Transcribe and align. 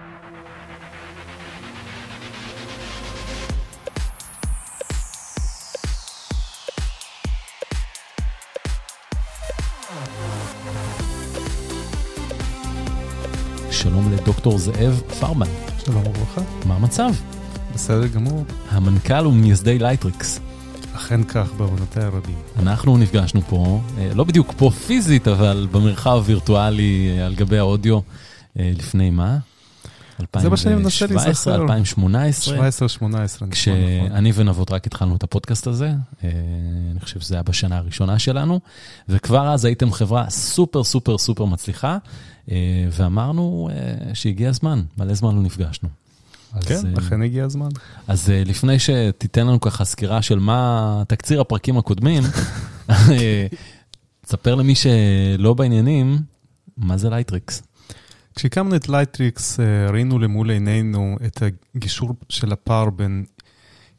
שלום 13.83 14.13
לדוקטור 14.13 14.59
זאב 14.59 15.03
פרבמן. 15.21 15.47
שלום 15.85 16.07
וברכה. 16.07 16.41
מה 16.67 16.75
המצב? 16.75 17.11
בסדר 17.75 18.07
גמור. 18.07 18.45
המנכ"ל 18.71 19.25
וממייסדי 19.25 19.79
לייטריקס. 19.79 20.41
אכן 20.97 21.25
כך 21.25 21.53
בעוונותיי 21.57 22.03
הרבים. 22.03 22.35
אנחנו 22.59 22.99
נפגשנו 22.99 23.41
פה, 23.43 23.81
אה, 23.99 24.11
לא 24.15 24.25
בדיוק 24.25 24.55
פה 24.57 24.71
פיזית, 24.87 25.29
אבל 25.29 25.67
במרחב 25.73 26.11
הווירטואלי 26.11 27.09
אה, 27.11 27.27
על 27.27 27.35
גבי 27.35 27.59
האודיו, 27.59 27.99
אה, 28.59 28.73
לפני 28.77 29.11
מה? 29.11 29.39
זה 30.39 30.49
מה 30.49 30.57
שאני 30.57 30.75
מנסה 30.75 31.07
להיזכר. 31.07 31.55
2018. 31.55 32.69
17-18. 32.69 33.03
נכון. 33.37 33.51
כשאני 33.51 34.33
ונבות 34.35 34.71
רק 34.71 34.87
התחלנו 34.87 35.17
את 35.17 35.23
הפודקאסט 35.23 35.67
הזה, 35.67 35.93
אני 36.23 37.01
חושב 37.01 37.21
שזה 37.21 37.35
היה 37.35 37.43
בשנה 37.43 37.77
הראשונה 37.77 38.19
שלנו, 38.19 38.61
וכבר 39.09 39.49
אז 39.49 39.65
הייתם 39.65 39.93
חברה 39.93 40.31
סופר 40.31 40.85
סופר 40.85 41.19
סופר 41.19 41.45
מצליחה, 41.45 41.99
אה, 42.51 42.57
ואמרנו 42.91 43.69
אה, 43.73 44.15
שהגיע 44.15 44.49
הזמן, 44.49 44.83
מלא 44.99 45.15
זמן 45.15 45.35
לא 45.35 45.43
נפגשנו. 45.43 45.89
כן, 46.61 46.75
אז, 46.75 46.87
אכן 46.99 47.23
הגיע 47.23 47.45
הזמן. 47.45 47.69
אז 48.09 48.31
אה, 48.31 48.43
לפני 48.47 48.79
שתיתן 48.79 49.47
לנו 49.47 49.61
ככה 49.61 49.85
סקירה 49.85 50.23
של 50.23 50.39
מה 50.39 51.03
תקציר 51.09 51.41
הפרקים 51.41 51.79
הקודמים, 51.79 52.23
תספר 54.27 54.55
למי 54.55 54.75
שלא 54.75 55.55
בעניינים, 55.55 56.19
מה 56.77 56.97
זה 56.97 57.11
לייטריקס? 57.11 57.63
כשהקמנו 58.41 58.77
את 58.77 58.89
לייטריקס, 58.89 59.61
ראינו 59.93 60.19
למול 60.19 60.51
עינינו 60.51 61.17
את 61.27 61.43
הגישור 61.75 62.15
של 62.29 62.53
הפער 62.53 62.91
בין 62.91 63.25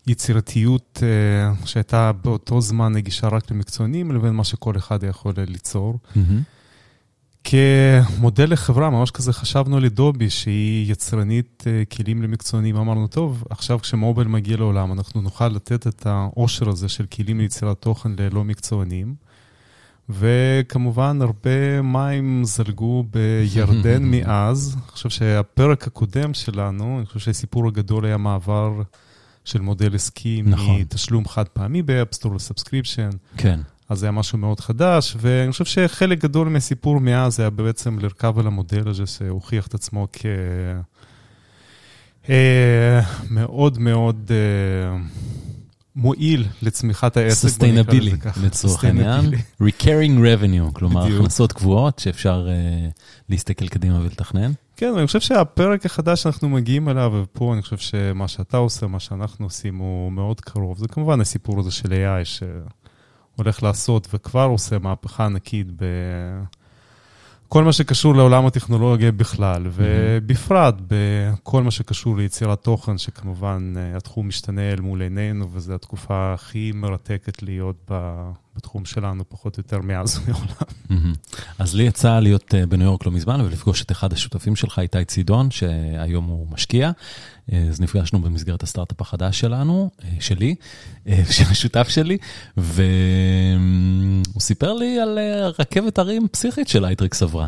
יצירתיות 0.07 1.03
שהייתה 1.65 2.11
באותו 2.11 2.61
זמן 2.61 2.93
נגישה 2.93 3.27
רק 3.27 3.51
למקצוענים, 3.51 4.11
לבין 4.11 4.33
מה 4.33 4.43
שכל 4.43 4.77
אחד 4.77 5.03
יכול 5.03 5.33
ליצור. 5.47 5.99
Mm-hmm. 6.15 6.19
כמודל 7.43 8.51
לחברה, 8.51 8.89
ממש 8.89 9.11
כזה 9.11 9.33
חשבנו 9.33 9.77
על 9.77 9.85
אדובי, 9.85 10.29
שהיא 10.29 10.91
יצרנית 10.91 11.63
אה, 11.67 11.83
כלים 11.85 12.21
למקצוענים. 12.21 12.75
אמרנו, 12.75 13.07
טוב, 13.07 13.43
עכשיו 13.49 13.79
כשמובייל 13.79 14.27
מגיע 14.27 14.57
לעולם, 14.57 14.91
אנחנו 14.91 15.21
נוכל 15.21 15.47
לתת 15.47 15.87
את 15.87 16.05
העושר 16.05 16.69
הזה 16.69 16.89
של 16.89 17.05
כלים 17.05 17.39
ליצירת 17.39 17.81
תוכן 17.81 18.11
ללא 18.17 18.43
מקצוענים. 18.43 19.15
וכמובן, 20.09 21.19
הרבה 21.21 21.81
מים 21.81 22.43
זלגו 22.43 23.03
בירדן 23.11 24.03
מאז. 24.11 24.75
אני 24.75 24.91
חושב 24.91 25.09
שהפרק 25.09 25.87
הקודם 25.87 26.33
שלנו, 26.33 26.97
אני 26.97 27.05
חושב 27.05 27.19
שהסיפור 27.19 27.67
הגדול 27.67 28.05
היה 28.05 28.17
מעבר 28.17 28.81
של 29.45 29.61
מודל 29.61 29.95
עסקי 29.95 30.41
נכון. 30.45 30.79
מתשלום 30.79 31.27
חד 31.27 31.47
פעמי 31.47 31.81
באפסטור 31.81 32.35
ל 32.35 32.41
subscription. 32.41 33.09
כן. 33.37 33.59
אז 33.89 33.99
זה 33.99 34.05
היה 34.05 34.11
משהו 34.11 34.37
מאוד 34.37 34.59
חדש, 34.59 35.15
ואני 35.19 35.51
חושב 35.51 35.65
שחלק 35.65 36.19
גדול 36.19 36.49
מהסיפור 36.49 36.99
מאז 36.99 37.39
היה 37.39 37.49
בעצם 37.49 37.99
לרכב 37.99 38.39
על 38.39 38.47
המודל 38.47 38.89
הזה 38.89 39.05
שהוכיח 39.05 39.67
את 39.67 39.73
עצמו 39.73 40.07
כמאוד 42.23 43.77
אה, 43.77 43.83
מאוד 43.83 44.31
אה, 44.31 44.97
מועיל 45.95 46.45
לצמיחת 46.61 47.17
העסק. 47.17 47.41
sustainable, 47.41 48.11
לצורך 48.43 48.83
העניין. 48.83 49.25
Recurring 49.63 50.19
revenue, 50.19 50.73
כלומר 50.73 51.05
הכנסות 51.05 51.51
קבועות 51.51 51.99
שאפשר 51.99 52.47
uh, 52.47 52.91
להסתכל 53.29 53.67
קדימה 53.67 53.99
ולתכנן. 54.01 54.51
כן, 54.75 54.93
אני 54.97 55.07
חושב 55.07 55.19
שהפרק 55.19 55.85
החדש 55.85 56.23
שאנחנו 56.23 56.49
מגיעים 56.49 56.89
אליו, 56.89 57.11
ופה 57.23 57.53
אני 57.53 57.61
חושב 57.61 57.77
שמה 57.77 58.27
שאתה 58.27 58.57
עושה, 58.57 58.87
מה 58.87 58.99
שאנחנו 58.99 59.45
עושים, 59.45 59.77
הוא 59.77 60.11
מאוד 60.11 60.41
קרוב. 60.41 60.77
זה 60.77 60.87
כמובן 60.87 61.21
הסיפור 61.21 61.59
הזה 61.59 61.71
של 61.71 61.87
AI, 61.87 62.25
ש... 62.25 62.43
הולך 63.35 63.63
לעשות 63.63 64.07
וכבר 64.13 64.43
עושה 64.43 64.79
מהפכה 64.79 65.25
ענקית 65.25 65.67
בכל 67.51 67.63
מה 67.63 67.73
שקשור 67.73 68.15
לעולם 68.15 68.45
הטכנולוגיה 68.45 69.11
בכלל, 69.11 69.65
mm-hmm. 69.65 69.69
ובפרט 69.73 70.75
בכל 70.87 71.63
מה 71.63 71.71
שקשור 71.71 72.17
ליצירת 72.17 72.63
תוכן, 72.63 72.97
שכמובן 72.97 73.73
אה, 73.77 73.97
התחום 73.97 74.27
משתנה 74.27 74.71
אל 74.71 74.81
מול 74.81 75.01
עינינו, 75.01 75.47
וזו 75.51 75.73
התקופה 75.73 76.33
הכי 76.33 76.71
מרתקת 76.75 77.43
להיות 77.43 77.91
בתחום 78.55 78.85
שלנו, 78.85 79.29
פחות 79.29 79.57
או 79.57 79.61
יותר 79.61 79.79
מאז 79.81 80.19
ומעולם. 80.25 81.13
אז 81.59 81.75
לי 81.75 81.83
יצא 81.83 82.19
להיות 82.19 82.55
אה, 82.55 82.65
בניו 82.65 82.85
יורק 82.85 83.05
לא 83.05 83.11
מזמן 83.11 83.41
ולפגוש 83.41 83.81
את 83.81 83.91
אחד 83.91 84.13
השותפים 84.13 84.55
שלך, 84.55 84.79
איתי 84.79 85.05
צידון, 85.05 85.51
שהיום 85.51 86.25
הוא 86.25 86.47
משקיע. 86.51 86.91
אה, 87.51 87.65
אז 87.69 87.81
נפגשנו 87.81 88.19
במסגרת 88.19 88.63
הסטארט-אפ 88.63 89.01
החדש 89.01 89.39
שלנו, 89.39 89.89
אה, 90.03 90.09
שלי, 90.19 90.55
של 91.35 91.43
השותף 91.49 91.87
שלי, 91.89 92.17
והוא 92.57 92.81
סיפר 94.39 94.73
לי 94.73 94.99
על 94.99 95.19
רכבת 95.59 95.99
הרים 95.99 96.27
פסיכית 96.27 96.67
שלייטריקס 96.67 97.23
עברה. 97.23 97.47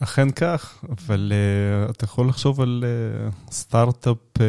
אכן 0.00 0.30
כך, 0.30 0.84
אבל 0.88 1.32
uh, 1.32 1.90
אתה 1.90 2.04
יכול 2.04 2.28
לחשוב 2.28 2.60
על 2.60 2.84
uh, 2.84 3.52
סטארט-אפ 3.52 4.16
uh, 4.38 4.40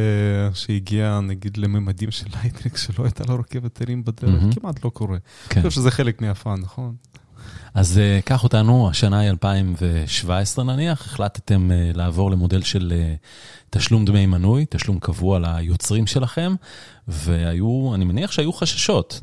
שהגיע 0.54 1.20
נגיד 1.20 1.58
לממדים 1.58 2.12
של 2.12 2.28
לייטריקס 2.42 2.88
שלא 2.88 3.04
הייתה 3.04 3.24
לו 3.28 3.40
רכבת 3.40 3.82
הרים 3.82 4.04
בדרך, 4.04 4.44
mm-hmm. 4.44 4.60
כמעט 4.60 4.86
לא 4.86 4.90
קורה. 4.90 5.18
כן. 5.50 5.60
אני 5.60 5.70
חושב 5.70 5.82
שזה 5.82 5.92
חלק 5.92 6.22
מה 6.22 6.34
fun, 6.34 6.60
נכון? 6.60 6.96
אז 7.74 7.98
uh, 7.98 8.26
קח 8.26 8.44
אותנו, 8.44 8.90
השנה 8.90 9.20
היא 9.20 9.30
2017 9.30 10.66
נניח, 10.66 11.06
החלטתם 11.06 11.70
uh, 11.72 11.98
לעבור 11.98 12.32
למודל 12.32 12.62
של 12.62 12.94
uh, 12.96 13.28
תשלום 13.70 14.06
דמי 14.06 14.26
מנוי, 14.26 14.66
תשלום 14.70 15.00
קבוע 15.00 15.40
ליוצרים 15.40 16.08
שלכם, 16.08 16.56
והיו, 17.08 17.92
אני 17.96 18.06
מניח 18.06 18.32
שהיו 18.32 18.54
חששות. 18.54 19.22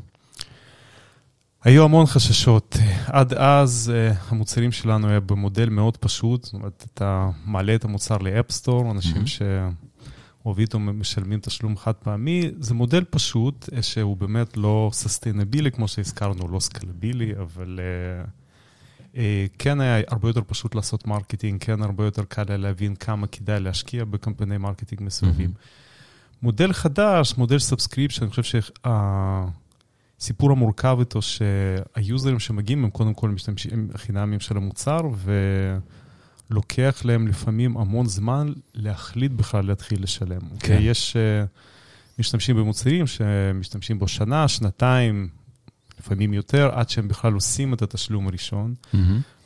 היו 1.67 1.83
המון 1.83 2.05
חששות. 2.05 2.77
עד 3.05 3.33
אז 3.33 3.91
המוצרים 4.27 4.71
שלנו 4.71 5.09
היה 5.09 5.19
במודל 5.19 5.69
מאוד 5.69 5.97
פשוט, 5.97 6.43
זאת 6.43 6.53
אומרת, 6.53 6.85
אתה 6.93 7.29
מעלה 7.45 7.75
את 7.75 7.85
המוצר 7.85 8.17
לאפסטור, 8.17 8.91
אנשים 8.91 9.23
mm-hmm. 9.23 10.43
שאוהבים 10.43 10.67
משלמים 10.99 11.39
תשלום 11.39 11.77
חד 11.77 11.93
פעמי, 11.93 12.51
זה 12.59 12.73
מודל 12.73 13.03
פשוט, 13.09 13.69
שהוא 13.81 14.17
באמת 14.17 14.57
לא 14.57 14.89
sustainable, 14.93 15.71
כמו 15.71 15.87
שהזכרנו, 15.87 16.47
לא 16.47 16.59
scalable, 16.59 17.33
אבל... 17.39 17.79
Uh, 17.79 18.29
אה, 19.17 19.45
כן 19.59 19.81
היה 19.81 20.01
הרבה 20.07 20.29
יותר 20.29 20.41
פשוט 20.47 20.75
לעשות 20.75 21.07
marketing, 21.07 21.63
כן 21.63 21.81
הרבה 21.81 22.05
יותר 22.05 22.23
קל 22.23 22.43
היה 22.47 22.57
להבין 22.57 22.95
כמה 22.95 23.27
כדאי 23.27 23.59
להשקיע 23.59 24.05
בקמפייני 24.05 24.57
marketing 24.57 25.01
מסוימים. 25.03 25.49
Mm-hmm. 25.49 26.41
מודל 26.41 26.73
חדש, 26.73 27.33
מודל 27.37 27.59
subscription, 27.59 28.23
אני 28.23 28.29
חושב 28.29 28.43
הסיפור 30.19 30.51
המורכב 30.51 30.97
איתו 30.99 31.19
שה 31.21 31.65
users 31.65 32.39
שמגיעים 32.39 32.83
הם 32.83 32.89
קודם 32.89 33.13
כל 33.13 33.29
משתמשים 33.29 33.89
חינמים 33.95 34.39
של 34.39 34.57
המוצר, 34.57 34.99
ולוקח 36.49 37.01
להם 37.05 37.27
לפעמים 37.27 37.77
המון 37.77 38.05
זמן 38.05 38.53
להחליט 38.73 39.31
בכלל 39.31 39.65
להתחיל 39.65 40.03
לשלם. 40.03 40.41
כן. 40.59 40.77
Okay, 40.77 40.81
יש 40.81 41.15
uh, 41.15 42.19
משתמשים 42.19 42.55
במוצרים 42.55 43.07
שמשתמשים 43.07 43.99
בו 43.99 44.07
שנה, 44.07 44.47
שנתיים, 44.47 45.29
לפעמים 45.99 46.33
יותר, 46.33 46.69
עד 46.73 46.89
שהם 46.89 47.07
בכלל 47.07 47.33
עושים 47.33 47.73
את 47.73 47.81
התשלום 47.81 48.27
הראשון. 48.27 48.73
Mm-hmm. 48.93 48.97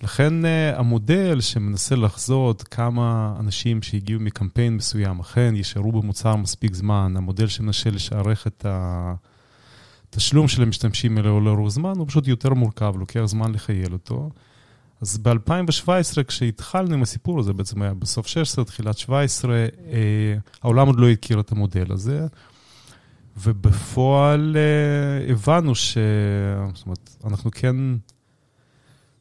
לכן 0.03 0.45
uh, 0.45 0.79
המודל 0.79 1.41
שמנסה 1.41 1.95
לחזות 1.95 2.63
כמה 2.63 3.35
אנשים 3.39 3.81
שהגיעו 3.81 4.19
מקמפיין 4.19 4.75
מסוים, 4.75 5.19
אכן 5.19 5.53
יישארו 5.55 5.91
במוצר 5.91 6.35
מספיק 6.35 6.73
זמן, 6.73 7.13
המודל 7.17 7.47
שמנסה 7.47 7.89
לשערך 7.89 8.47
את 8.47 8.65
התשלום 10.11 10.47
של 10.47 10.61
המשתמשים 10.61 11.17
האלה 11.17 11.29
לאורך 11.29 11.71
זמן, 11.71 11.93
הוא 11.97 12.07
פשוט 12.07 12.27
יותר 12.27 12.53
מורכב, 12.53 12.93
לוקח 12.97 13.25
זמן 13.25 13.51
לחייל 13.51 13.93
אותו. 13.93 14.29
אז 15.01 15.17
ב-2017, 15.17 16.23
כשהתחלנו 16.27 16.93
עם 16.93 17.01
הסיפור 17.01 17.39
הזה, 17.39 17.53
בעצם 17.53 17.81
היה 17.81 17.93
בסוף 17.93 18.27
16, 18.27 18.65
תחילת 18.65 18.97
17, 18.97 19.55
אה, 19.55 19.67
העולם 20.61 20.87
עוד 20.87 20.99
לא 20.99 21.09
הכיר 21.09 21.39
את 21.39 21.51
המודל 21.51 21.91
הזה. 21.91 22.27
ובפועל 23.37 24.57
uh, 24.57 25.31
הבנו 25.31 25.75
ש... 25.75 25.97
זאת 26.73 26.85
אומרת, 26.85 27.09
אנחנו 27.25 27.51
כן 27.51 27.75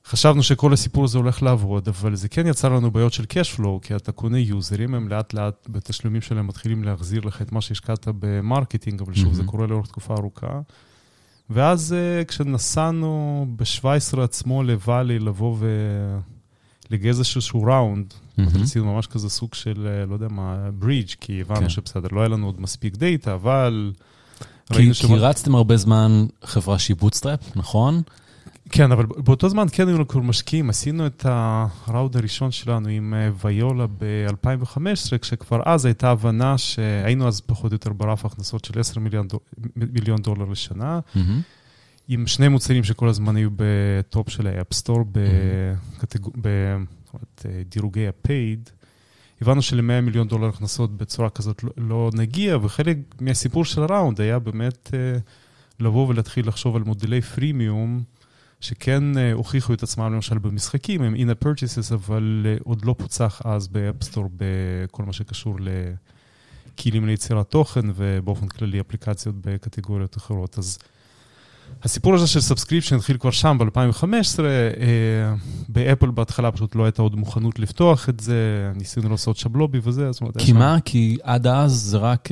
חשבנו 0.06 0.42
שכל 0.42 0.72
הסיפור 0.72 1.04
הזה 1.04 1.18
הולך 1.18 1.42
לעבוד, 1.42 1.88
אבל 1.88 2.14
זה 2.14 2.28
כן 2.28 2.46
יצר 2.46 2.68
לנו 2.68 2.90
בעיות 2.90 3.12
של 3.12 3.24
cash 3.24 3.58
flow, 3.58 3.80
כי 3.82 3.96
אתה 3.96 4.12
קונה 4.12 4.38
users, 4.38 4.94
הם 4.94 5.08
לאט 5.08 5.34
לאט 5.34 5.66
בתשלומים 5.68 6.22
שלהם 6.22 6.46
מתחילים 6.46 6.84
להחזיר 6.84 7.20
לך 7.24 7.42
את 7.42 7.52
מה 7.52 7.60
שהשקעת 7.60 8.08
ב 8.18 8.26
marketing, 8.26 9.00
אבל 9.00 9.14
שוב, 9.14 9.32
mm-hmm. 9.32 9.36
זה 9.36 9.42
קורה 9.44 9.66
לאורך 9.66 9.86
תקופה 9.86 10.14
ארוכה. 10.14 10.60
ואז 11.50 11.94
uh, 12.22 12.24
כשנסענו 12.24 13.46
ב-17 13.56 14.20
עצמו 14.20 14.62
לוואלי 14.62 15.18
לבוא 15.18 15.56
ולגייס 16.90 17.18
איזשהו 17.18 17.62
round, 17.62 18.14
Mm-hmm. 18.40 18.62
עשינו 18.62 18.94
ממש 18.94 19.06
כזה 19.06 19.28
סוג 19.28 19.54
של, 19.54 19.88
אה, 19.90 20.06
לא 20.06 20.14
יודע 20.14 20.28
מה, 20.30 20.70
ברידג', 20.78 21.10
כי 21.20 21.40
הבנו 21.40 21.60
כן. 21.60 21.68
שבסדר, 21.68 22.08
לא 22.12 22.20
היה 22.20 22.28
לנו 22.28 22.46
עוד 22.46 22.60
מספיק 22.60 22.96
data, 22.96 23.34
אבל... 23.34 23.92
כי, 24.72 24.92
כי 24.94 25.16
רצתם 25.16 25.54
הרבה 25.54 25.76
זמן 25.76 26.26
חברה 26.44 26.78
שהיא 26.78 26.96
bootstrap, 26.96 27.56
נכון? 27.56 28.02
כן, 28.70 28.92
אבל 28.92 29.06
באותו 29.06 29.48
זמן 29.48 29.66
כן 29.72 29.88
היינו 29.88 30.08
כבר 30.08 30.20
משקיעים. 30.20 30.70
עשינו 30.70 31.06
את 31.06 31.26
ה 31.26 31.41
round 31.41 32.16
הראשון 32.16 32.50
שלנו 32.50 32.88
עם 32.88 33.14
אה, 33.14 33.30
ויולה 33.44 33.86
ב-2015, 33.98 35.18
כשכבר 35.20 35.60
אז 35.64 35.84
הייתה 35.84 36.10
הבנה 36.10 36.58
שהיינו 36.58 37.28
אז 37.28 37.40
פחות 37.40 37.72
או 37.72 37.74
יותר 37.74 37.92
ברף 37.92 38.24
הכנסות 38.24 38.64
של 38.64 38.80
10 38.80 39.00
מיליון, 39.00 39.28
דול, 39.28 39.40
מיליון 39.76 40.22
דולר 40.22 40.44
לשנה, 40.44 41.00
mm-hmm. 41.14 41.18
עם 42.08 42.26
שני 42.26 42.48
מוצרים 42.48 42.84
שכל 42.84 43.08
הזמן 43.08 43.36
היו 43.36 43.50
ב 43.56 43.74
top 43.74 44.28
של 44.28 44.46
האפסטור, 44.46 45.04
בקטגור... 45.12 46.32
Mm-hmm. 46.32 47.00
זאת 47.04 47.14
אומרת, 47.14 47.46
אה, 47.46 47.62
דירוגי 47.68 48.06
ה-paid, 48.06 48.70
הבנו 49.40 49.62
של-100 49.62 50.00
מיליון 50.02 50.28
דולר 50.28 50.48
הכנסות 50.48 50.96
בצורה 50.96 51.30
כזאת 51.30 51.64
לא, 51.64 51.70
לא 51.76 52.10
נגיע, 52.14 52.56
וחלק 52.62 52.96
מהסיפור 53.20 53.64
של 53.64 53.82
ה 53.82 53.89
round 53.89 54.20
היה 54.20 54.38
באמת 54.38 54.90
אה, 54.94 55.18
לבוא 55.80 56.08
ולהתחיל 56.08 56.48
לחשוב 56.48 56.76
על 56.76 56.82
מודלי 56.82 57.20
freemium, 57.20 58.02
שכן 58.60 59.18
אה, 59.18 59.32
הוכיחו 59.32 59.72
את 59.72 59.82
עצמם 59.82 60.12
למשל 60.12 60.38
במשחקים, 60.38 61.02
עם 61.02 61.14
in-app 61.14 61.44
purchases, 61.44 61.94
אבל 61.94 62.46
עוד 62.64 62.84
לא 62.84 62.94
פוצח 62.98 63.42
אז 63.44 63.68
באפסטור 63.68 64.30
בכל 64.36 65.02
מה 65.02 65.12
שקשור 65.12 65.56
לכלים 65.60 67.06
ליצירת 67.06 67.50
תוכן, 67.50 67.80
ובאופן 67.94 68.48
כללי 68.48 68.80
אפליקציות 68.80 69.34
בקטגוריות 69.40 70.16
אחרות. 70.16 70.58
אז 70.58 70.78
הסיפור 71.82 72.14
הזה 72.14 72.26
של 72.26 72.40
subscription 72.40 72.96
התחיל 72.96 73.18
כבר 73.18 73.30
שם 73.30 73.58
ב-2015, 73.60 74.04
אה, 74.40 75.34
באפל 75.68 76.10
בהתחלה 76.10 76.52
פשוט 76.52 76.74
לא 76.74 76.84
הייתה 76.84 77.02
עוד 77.02 77.16
מוכנות 77.16 77.58
לפתוח 77.58 78.08
את 78.08 78.20
זה, 78.20 78.72
ניסינו 78.74 79.08
לעשות 79.08 79.36
שם 79.36 79.52
lobby 79.52 79.78
וזה, 79.82 80.12
זאת 80.12 80.20
אומרת... 80.20 80.36
כי 80.38 80.52
מה? 80.52 80.76
כי 80.84 81.18
עד 81.22 81.46
אז 81.46 81.72
זה 81.72 81.98
רק... 81.98 82.28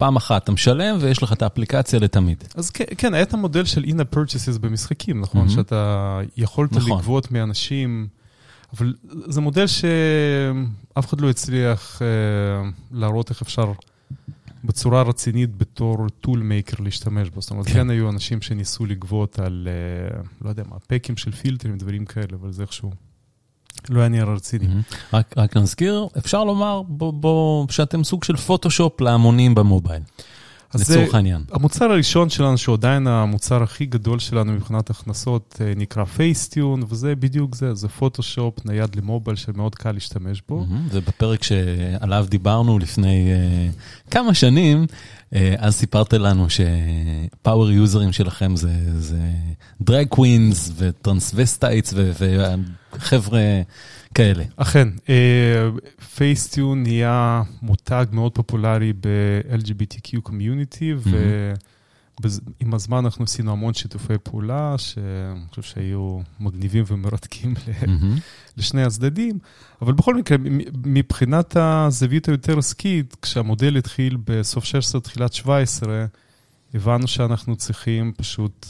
פעם 0.00 0.16
אחת 0.16 0.44
אתה 0.44 0.52
משלם 0.52 0.96
ויש 1.00 1.22
לך 1.22 1.32
את 1.32 1.42
האפליקציה 1.42 1.98
לתמיד. 1.98 2.44
אז 2.54 2.70
כן, 2.70 2.84
כן 2.98 3.14
היה 3.14 3.22
את 3.22 3.34
המודל 3.34 3.64
של 3.64 3.84
in-a 3.84 4.14
purchases 4.14 4.58
במשחקים, 4.60 5.20
נכון? 5.20 5.46
Mm-hmm. 5.46 5.50
שאתה 5.50 6.20
יכולת 6.36 6.72
נכון. 6.72 6.98
לגבות 6.98 7.30
מאנשים, 7.30 8.08
אבל 8.76 8.94
זה 9.26 9.40
מודל 9.40 9.66
שאף 9.66 11.06
אחד 11.08 11.20
לא 11.20 11.30
הצליח 11.30 12.02
אה, 12.02 12.70
להראות 12.90 13.30
איך 13.30 13.42
אפשר 13.42 13.72
בצורה 14.64 15.02
רצינית 15.02 15.56
בתור 15.56 16.08
טול 16.20 16.38
מייקר 16.38 16.82
להשתמש 16.82 17.28
בו. 17.30 17.40
זאת 17.40 17.50
אומרת, 17.50 17.66
כן. 17.66 17.72
כן 17.72 17.90
היו 17.90 18.10
אנשים 18.10 18.42
שניסו 18.42 18.86
לגבות 18.86 19.38
על, 19.38 19.68
אה, 19.70 20.20
לא 20.42 20.48
יודע 20.48 20.62
מה, 20.70 20.76
פקים 20.78 21.16
של 21.16 21.32
פילטרים, 21.32 21.78
דברים 21.78 22.04
כאלה, 22.04 22.36
אבל 22.40 22.52
זה 22.52 22.62
איכשהו 22.62 22.90
לא 23.88 24.00
היה 24.00 24.08
נראה 24.08 24.34
רציני. 24.34 24.64
Mm-hmm. 24.64 25.16
רק, 25.16 25.34
רק 25.36 25.56
נזכיר, 25.56 26.06
אפשר 26.18 26.44
לומר 26.44 26.82
בוא, 26.88 27.12
בוא, 27.12 27.66
שאתם 27.70 28.04
סוג 28.04 28.24
של 28.24 28.36
פוטושופ 28.36 29.00
להמונים 29.00 29.54
במובייל. 29.54 30.02
לצורך 30.74 31.14
העניין. 31.14 31.42
המוצר 31.52 31.84
הראשון 31.84 32.30
שלנו, 32.30 32.58
שהוא 32.58 32.74
עדיין 32.74 33.06
המוצר 33.06 33.62
הכי 33.62 33.86
גדול 33.86 34.18
שלנו 34.18 34.52
מבחינת 34.52 34.90
הכנסות, 34.90 35.56
אה, 35.60 35.72
נקרא 35.76 36.04
Facetune, 36.04 36.82
וזה 36.88 37.14
בדיוק 37.14 37.54
זה, 37.54 37.74
זה 37.74 37.88
פוטושופ 37.88 38.64
נייד 38.64 38.96
למובייל 38.96 39.36
שמאוד 39.36 39.74
קל 39.74 39.92
להשתמש 39.92 40.42
בו. 40.48 40.66
זה 40.90 41.00
בפרק 41.00 41.42
שעליו 41.42 42.26
דיברנו 42.28 42.78
לפני 42.78 43.28
uh, 43.30 44.10
כמה 44.10 44.34
שנים, 44.34 44.86
uh, 44.86 45.36
אז 45.58 45.74
סיפרת 45.74 46.12
לנו 46.12 46.46
ש 46.50 46.84
power 46.84 47.70
users 47.70 48.12
שלכם 48.12 48.56
זה, 48.56 48.72
זה 48.98 49.20
drag 49.80 50.06
queens 50.08 50.72
ו 50.76 50.84
transvestites 50.84 51.94
וחבר'ה... 52.92 53.40
כאלה. 54.20 54.44
אכן, 54.56 54.88
Facetune 56.14 56.82
uh, 56.82 56.88
נהיה 56.88 57.42
מותג 57.62 58.06
מאוד 58.12 58.32
פופולרי 58.34 58.92
ב-LGBTQ 58.92 60.20
community. 60.22 60.94
ועם 62.22 62.74
הזמן 62.74 63.04
אנחנו 63.04 63.24
עשינו 63.24 63.52
המון 63.52 63.74
שיתופי 63.74 64.14
פעולה, 64.22 64.74
שאני 64.78 65.40
חושב 65.50 65.62
שהיו 65.62 66.18
מגניבים 66.40 66.84
ומרתקים 66.86 67.54
mm-hmm. 67.54 68.20
לשני 68.56 68.82
הצדדים, 68.82 69.38
אבל 69.82 69.92
בכל 69.92 70.14
מקרה, 70.14 70.38
מבחינת 70.84 71.56
הזווית 71.56 72.28
היותר 72.28 72.58
עסקית, 72.58 73.16
כשהמודל 73.22 73.76
התחיל 73.76 74.16
בסוף 74.24 74.64
16, 74.64 75.00
תחילת 75.00 75.32
17, 75.32 76.06
הבנו 76.74 77.08
שאנחנו 77.08 77.56
צריכים 77.56 78.12
פשוט... 78.16 78.66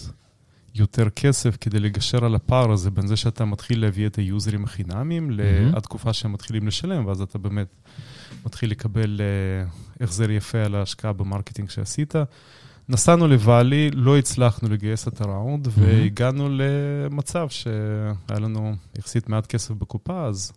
יותר 0.75 1.11
כסף 1.11 1.57
כדי 1.61 1.81
לגשר 1.81 2.25
על 2.25 2.35
הפער 2.35 2.73
הזה 2.73 2.91
בין 2.91 3.07
זה 3.07 3.17
שאתה 3.17 3.45
מתחיל 3.45 3.81
להביא 3.81 4.07
את 4.07 4.17
ה 4.17 4.25
users 4.25 4.65
החינמים 4.65 5.31
mm-hmm. 5.31 5.77
לתקופה 5.77 6.13
שהם 6.13 6.33
מתחילים 6.33 6.67
לשלם, 6.67 7.07
ואז 7.07 7.21
אתה 7.21 7.39
באמת 7.39 7.67
מתחיל 8.47 8.71
לקבל 8.71 9.21
uh, 10.01 10.03
החזר 10.05 10.31
יפה 10.31 10.59
על 10.59 10.75
ההשקעה 10.75 11.13
ב 11.13 11.19
marketing 11.19 11.71
שעשית. 11.71 12.15
נסענו 12.89 13.29
לוואלי, 13.29 13.91
לא 13.91 14.19
הצלחנו 14.19 14.69
לגייס 14.69 15.09
את 15.09 15.21
ה 15.21 15.27
round, 15.27 15.67
mm-hmm. 15.67 15.71
והגענו 15.77 16.49
למצב 16.51 17.49
שהיה 17.49 18.39
לנו 18.41 18.75
יחסית 18.99 19.29
מעט 19.29 19.47
כסף 19.47 19.71
בקופה, 19.71 20.25
אז 20.25 20.53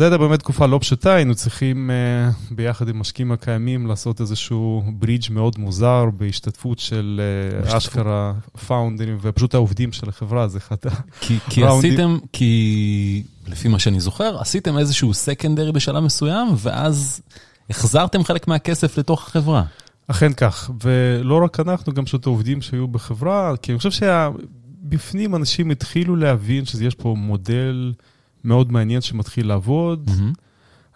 זו 0.00 0.04
הייתה 0.04 0.18
באמת 0.18 0.38
תקופה 0.38 0.66
לא 0.66 0.78
פשוטה, 0.78 1.14
היינו 1.14 1.34
צריכים 1.34 1.90
uh, 1.90 2.54
ביחד 2.54 2.88
עם 2.88 2.98
משקיעים 2.98 3.32
הקיימים 3.32 3.86
לעשות 3.86 4.20
איזשהו 4.20 4.82
ברידג' 4.86 5.32
מאוד 5.32 5.58
מוזר 5.58 6.04
בהשתתפות 6.16 6.78
של 6.78 7.20
uh, 7.64 7.76
אשכרה 7.76 8.32
פאונדרים 8.66 9.18
ופשוט 9.20 9.54
העובדים 9.54 9.92
של 9.92 10.08
החברה, 10.08 10.48
זה 10.48 10.58
אחד 10.58 10.76
כי, 11.20 11.38
כי 11.50 11.64
עשיתם, 11.66 12.18
כי 12.32 13.22
לפי 13.48 13.68
מה 13.68 13.78
שאני 13.78 14.00
זוכר, 14.00 14.40
עשיתם 14.40 14.78
איזשהו 14.78 15.14
סקנדרי 15.14 15.72
בשלב 15.72 16.04
מסוים, 16.04 16.48
ואז 16.56 17.20
החזרתם 17.70 18.24
חלק 18.24 18.48
מהכסף 18.48 18.98
לתוך 18.98 19.28
החברה. 19.28 19.64
אכן 20.06 20.32
כך, 20.32 20.70
ולא 20.84 21.44
רק 21.44 21.60
אנחנו, 21.60 21.92
גם 21.92 22.04
פשוט 22.04 22.26
העובדים 22.26 22.62
שהיו 22.62 22.88
בחברה, 22.88 23.54
כי 23.62 23.72
אני 23.72 23.78
חושב 23.78 23.90
שבפנים 23.90 25.36
אנשים 25.36 25.70
התחילו 25.70 26.16
להבין 26.16 26.64
שיש 26.64 26.94
פה 26.94 27.14
מודל... 27.18 27.92
מאוד 28.44 28.72
מעניין 28.72 29.00
שמתחיל 29.00 29.46
לעבוד. 29.46 30.08
Mm-hmm. 30.08 30.40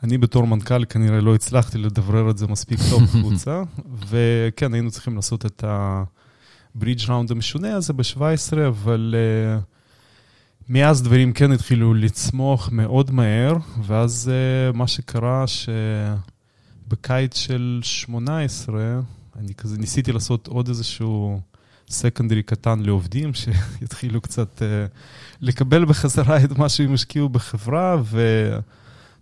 אני 0.02 0.18
בתור 0.18 0.46
מנכ"ל 0.46 0.84
כנראה 0.84 1.20
לא 1.20 1.34
הצלחתי 1.34 1.78
לדברר 1.78 2.30
את 2.30 2.38
זה 2.38 2.46
מספיק 2.46 2.78
טוב 2.90 3.02
החוצה, 3.08 3.62
וכן, 4.08 4.74
היינו 4.74 4.90
צריכים 4.90 5.16
לעשות 5.16 5.46
את 5.46 5.64
הברידג' 5.66 7.10
ראונד 7.10 7.30
המשונה 7.30 7.76
הזה 7.76 7.92
ב-17, 7.92 8.56
אבל 8.68 9.14
uh, 9.14 9.62
מאז 10.68 11.02
דברים 11.02 11.32
כן 11.32 11.52
התחילו 11.52 11.94
לצמוח 11.94 12.68
מאוד 12.72 13.10
מהר, 13.10 13.56
ואז 13.82 14.30
uh, 14.72 14.76
מה 14.76 14.86
שקרה 14.86 15.44
שבקיץ 16.86 17.36
של 17.36 17.80
18, 17.82 19.00
אני 19.36 19.54
כזה 19.54 19.78
ניסיתי 19.78 20.12
לעשות 20.12 20.46
עוד 20.46 20.68
איזשהו... 20.68 21.40
סקנדרי 21.88 22.42
קטן 22.42 22.80
לעובדים, 22.80 23.30
שיתחילו 23.34 24.20
קצת 24.20 24.58
uh, 24.58 24.62
לקבל 25.40 25.84
בחזרה 25.84 26.44
את 26.44 26.58
מה 26.58 26.68
שהם 26.68 26.94
השקיעו 26.94 27.28
בחברה, 27.28 27.96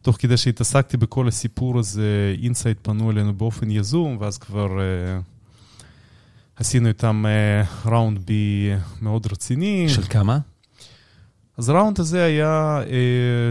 ותוך 0.00 0.16
כדי 0.18 0.36
שהתעסקתי 0.36 0.96
בכל 0.96 1.28
הסיפור 1.28 1.78
הזה, 1.78 2.34
Insight 2.42 2.78
פנו 2.82 3.10
אלינו 3.10 3.34
באופן 3.34 3.70
יזום, 3.70 4.16
ואז 4.20 4.38
כבר 4.38 4.66
uh, 4.66 5.22
עשינו 6.56 6.88
איתם 6.88 7.24
round 7.86 8.18
B 8.26 8.70
מאוד 9.02 9.26
רציני. 9.32 9.88
של 9.88 10.02
כמה? 10.02 10.38
אז 11.56 11.68
ה 11.68 11.73
round 11.73 12.00
הזה 12.00 12.24
היה 12.24 12.80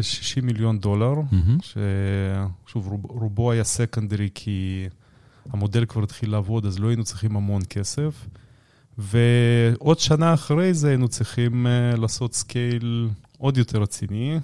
60 0.01 0.45
מיליון 0.45 0.79
דולר. 0.79 1.13
ששוב, 1.61 2.87
רוב, 2.87 3.05
רובו 3.05 3.51
היה 3.51 3.63
secondary 3.63 4.29
כי 4.33 4.87
המודל 5.49 5.85
כבר 5.85 6.03
התחיל 6.03 6.31
לעבוד, 6.31 6.65
אז 6.65 6.79
לא 6.79 6.87
היינו 6.87 7.03
צריכים 7.03 7.35
המון 7.35 7.61
כסף. 7.69 8.25
ועוד 8.97 9.99
שנה 9.99 10.33
אחרי 10.33 10.73
זה 10.73 10.87
היינו 10.89 11.07
צריכים 11.07 11.67
uh, 11.67 11.99
לעשות 11.99 12.33
scale 12.33 13.09
עוד 13.37 13.57
יותר 13.57 13.81
רציני. 13.81 14.39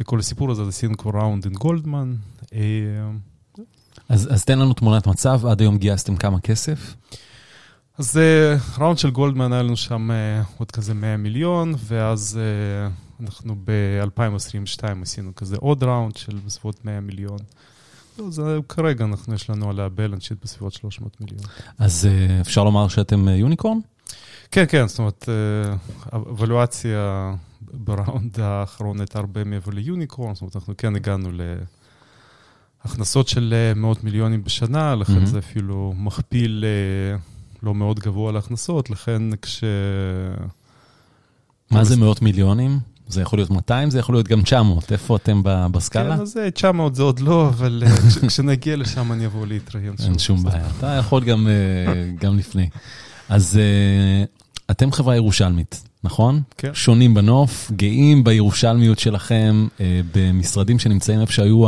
לכל 0.00 0.18
הסיפור 0.18 0.50
הזה 0.50 0.62
עשינו 0.68 0.96
כבר 0.96 1.10
ראונד 1.14 1.46
עם 1.46 1.52
גולדמן. 1.52 2.14
אה, 2.54 2.58
אז, 4.08 4.34
אז 4.34 4.44
תן 4.44 4.58
לנו 4.58 4.72
תמונת 4.74 5.06
מצב, 5.06 5.46
עד 5.46 5.60
היום 5.60 5.78
גייסתם 5.78 6.16
כמה 6.16 6.40
כסף? 6.40 6.94
אז 7.98 8.18
אה, 8.18 8.56
ראונד 8.78 8.98
של 8.98 9.10
גולדמן 9.10 9.52
היה 9.52 9.62
לנו 9.62 9.76
שם 9.76 10.10
אה, 10.10 10.42
עוד 10.58 10.70
כזה 10.70 10.94
100 10.94 11.16
מיליון, 11.16 11.74
ואז 11.78 12.40
אה, 12.40 12.90
אנחנו 13.20 13.54
ב-2022 13.64 15.02
עשינו 15.02 15.34
כזה 15.34 15.56
עוד 15.56 15.84
ראונד 15.84 16.16
של 16.16 16.38
בסביבות 16.46 16.84
100 16.84 17.00
מיליון. 17.00 17.38
אז 18.18 18.40
אה, 18.40 18.58
כרגע 18.68 19.04
אנחנו, 19.04 19.34
יש 19.34 19.50
לנו 19.50 19.70
על 19.70 19.80
הבלנס 19.80 20.22
שיט 20.22 20.38
בסביבות 20.42 20.72
300 20.72 21.20
מיליון. 21.20 21.40
אז 21.78 22.06
אה, 22.06 22.40
אפשר 22.40 22.64
לומר 22.64 22.88
שאתם 22.88 23.28
אה, 23.28 23.36
יוניקורן? 23.36 23.78
כן, 24.50 24.64
כן, 24.68 24.88
זאת 24.88 24.98
אומרת, 24.98 25.28
אה, 25.28 25.76
אבלואציה 26.18 27.34
בראונד 27.60 28.40
האחרון 28.40 29.00
הייתה 29.00 29.18
הרבה 29.18 29.44
מעבר 29.44 29.72
ליוניקורן, 29.72 30.34
זאת 30.34 30.42
אומרת, 30.42 30.56
אנחנו 30.56 30.74
כן 30.76 30.96
הגענו 30.96 31.30
להכנסות 32.84 33.28
של 33.28 33.72
מאות 33.76 34.04
מיליונים 34.04 34.44
בשנה, 34.44 34.94
לכן 34.94 35.12
מהמם. 35.12 35.26
זה 35.26 35.38
אפילו 35.38 35.94
מכפיל 35.96 36.64
לא 37.62 37.74
מאוד 37.74 38.00
גבוה 38.00 38.32
להכנסות, 38.32 38.90
לכן 38.90 39.22
כש... 39.42 39.64
מה 41.70 41.84
זה 41.84 41.96
מאות 41.96 42.22
מיליונים? 42.22 42.78
זה 43.08 43.22
יכול 43.22 43.38
להיות 43.38 43.50
200, 43.50 43.90
זה 43.90 43.98
יכול 43.98 44.14
להיות 44.14 44.28
גם 44.28 44.42
900. 44.42 44.92
איפה 44.92 45.16
אתם 45.16 45.40
בסקאלה? 45.44 46.16
כן, 46.16 46.22
אז 46.22 46.36
אה, 46.36 46.50
900 46.50 46.94
זה 46.94 47.02
עוד 47.02 47.20
לא, 47.20 47.48
אבל 47.48 47.82
אה, 47.86 47.96
כש- 47.96 48.18
כשנגיע 48.28 48.76
לשם 48.76 49.12
אני 49.12 49.26
אבוא 49.26 49.46
להתראיין 49.46 49.94
אין 50.04 50.18
שום 50.18 50.42
בעיה, 50.42 50.66
אתה 50.78 50.86
יכול 50.86 51.24
גם, 51.24 51.46
אה, 51.48 51.92
לפני. 52.36 52.68
אז 53.28 53.58
אה, 53.58 54.24
אתם 54.70 54.92
חברה 54.92 55.16
ירושלמית, 55.16 55.88
נכון? 56.04 56.42
כן. 56.58 56.74
שונים 56.74 57.14
בנוף, 57.14 57.70
גאים 57.76 58.24
בירושלמיות 58.24 58.98
שלכם, 58.98 59.66
אה, 59.80 60.00
במשרדים 60.14 60.78
שנמצאים 60.78 61.20
איפה 61.20 61.32
שהיו 61.32 61.64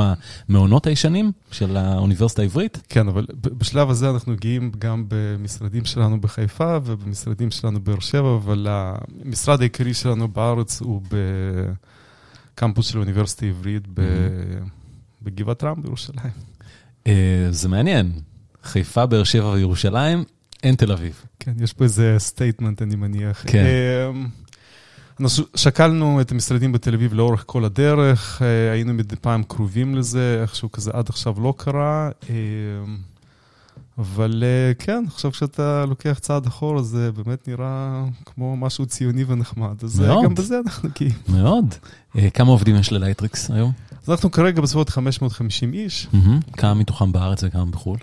המעונות 0.49 0.87
הישנים 0.87 1.33
של 1.51 1.77
האוניברסיטה 1.77 2.43
העברית. 2.43 2.83
כן, 2.89 3.09
אבל 3.09 3.27
בשלב 3.41 3.91
הזה 3.91 4.11
אנחנו 4.11 4.35
גאים 4.41 4.73
גם 4.79 5.05
במשרדים 5.09 5.85
שלנו 5.85 6.21
בחיפה 6.21 6.79
ובמשרדים 6.85 7.51
שלנו 7.51 7.81
בבאר 7.81 8.01
שבע, 8.01 8.35
אבל 8.37 8.67
המשרד 8.71 9.61
העיקרי 9.61 9.95
שלנו 9.95 10.29
בארץ 10.29 10.81
הוא 10.81 11.03
בקמפוס 12.55 12.87
של 12.87 12.99
האוניברסיטה 12.99 13.47
העברית 13.47 13.83
ב- 13.95 14.59
בגבעת 15.23 15.65
רם 15.65 15.83
בירושלים. 15.83 16.33
אה, 17.07 17.47
זה 17.51 17.69
מעניין, 17.69 18.13
חיפה, 18.63 19.07
באר 19.07 19.25
שבע 19.25 19.49
וירושלים, 19.49 20.25
אין 20.63 20.75
תל 20.75 20.93
אביב. 20.93 21.23
כן, 21.41 21.53
יש 21.61 21.73
פה 21.73 21.85
איזה 21.85 22.15
statement, 22.19 22.83
אני 22.83 22.97
מניח. 22.97 23.45
כן. 23.47 23.65
אמ, 24.15 24.27
אנחנו 25.21 25.45
שקלנו 25.57 26.21
את 26.21 26.33
המשרדים 26.33 26.73
בתל 26.73 26.95
אביב 26.95 27.15
לאורך 27.15 27.45
כל 27.47 27.65
הדרך, 27.65 28.43
אה, 28.43 28.73
היינו 28.73 28.95
מדי 28.95 29.17
פעם 29.17 29.43
קרובים 29.43 29.95
לזה, 29.95 30.39
איכשהו 30.43 30.73
כזה 30.73 30.91
עד 30.95 31.09
עכשיו 31.09 31.35
לא 31.41 31.55
קרה. 31.57 32.11
אמ, 32.31 32.97
אבל 33.99 34.45
אה, 34.47 34.75
כן, 34.75 35.05
עכשיו 35.07 35.33
כשאתה 35.33 35.85
לוקח 35.89 36.19
צעד 36.21 36.47
אחורה, 36.47 36.83
זה 36.83 37.13
באמת 37.13 37.49
נראה 37.49 38.05
כמו 38.25 38.57
משהו 38.57 38.87
ציוני 38.87 39.25
ונחמד. 39.25 39.85
אז 39.85 40.01
אה, 40.01 40.07
מאוד. 40.07 40.25
גם 40.25 40.35
בזה 40.35 40.59
אנחנו 40.67 40.89
גאים. 41.01 41.13
מאוד. 41.29 41.75
כמה 42.35 42.51
עובדים 42.51 42.77
יש 42.77 42.93
ללייטריקס 42.93 43.51
היום? 43.51 43.73
אז 44.03 44.11
אנחנו 44.11 44.31
כרגע 44.31 44.61
בסביבות 44.61 44.89
550 44.89 45.73
איש, 45.73 46.09
מהמם. 46.13 46.41
כמה 46.53 46.75
מתוכם 46.75 47.13
בארץ 47.13 47.45
וכמה 47.45 47.67
בחו"ל? 47.67 47.99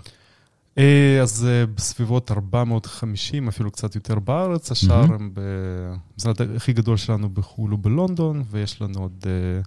אה, 0.78 1.18
אז 1.22 1.46
אה, 1.48 1.66
בסביבות 1.66 2.30
450, 2.30 3.48
אפילו 3.48 3.70
קצת 3.70 3.94
יותר 3.94 4.18
בארץ, 4.18 4.70
השאר. 4.70 5.04
הם 5.14 5.30
במשרד 5.34 6.36
הכי 6.56 6.72
גדול 6.72 6.96
שלנו 6.96 7.28
בחו"ל 7.28 7.70
הוא 7.70 7.78
בלונדון, 7.82 8.42
ויש 8.50 8.82
לנו 8.82 9.00
עוד 9.00 9.24
אה, 9.26 9.60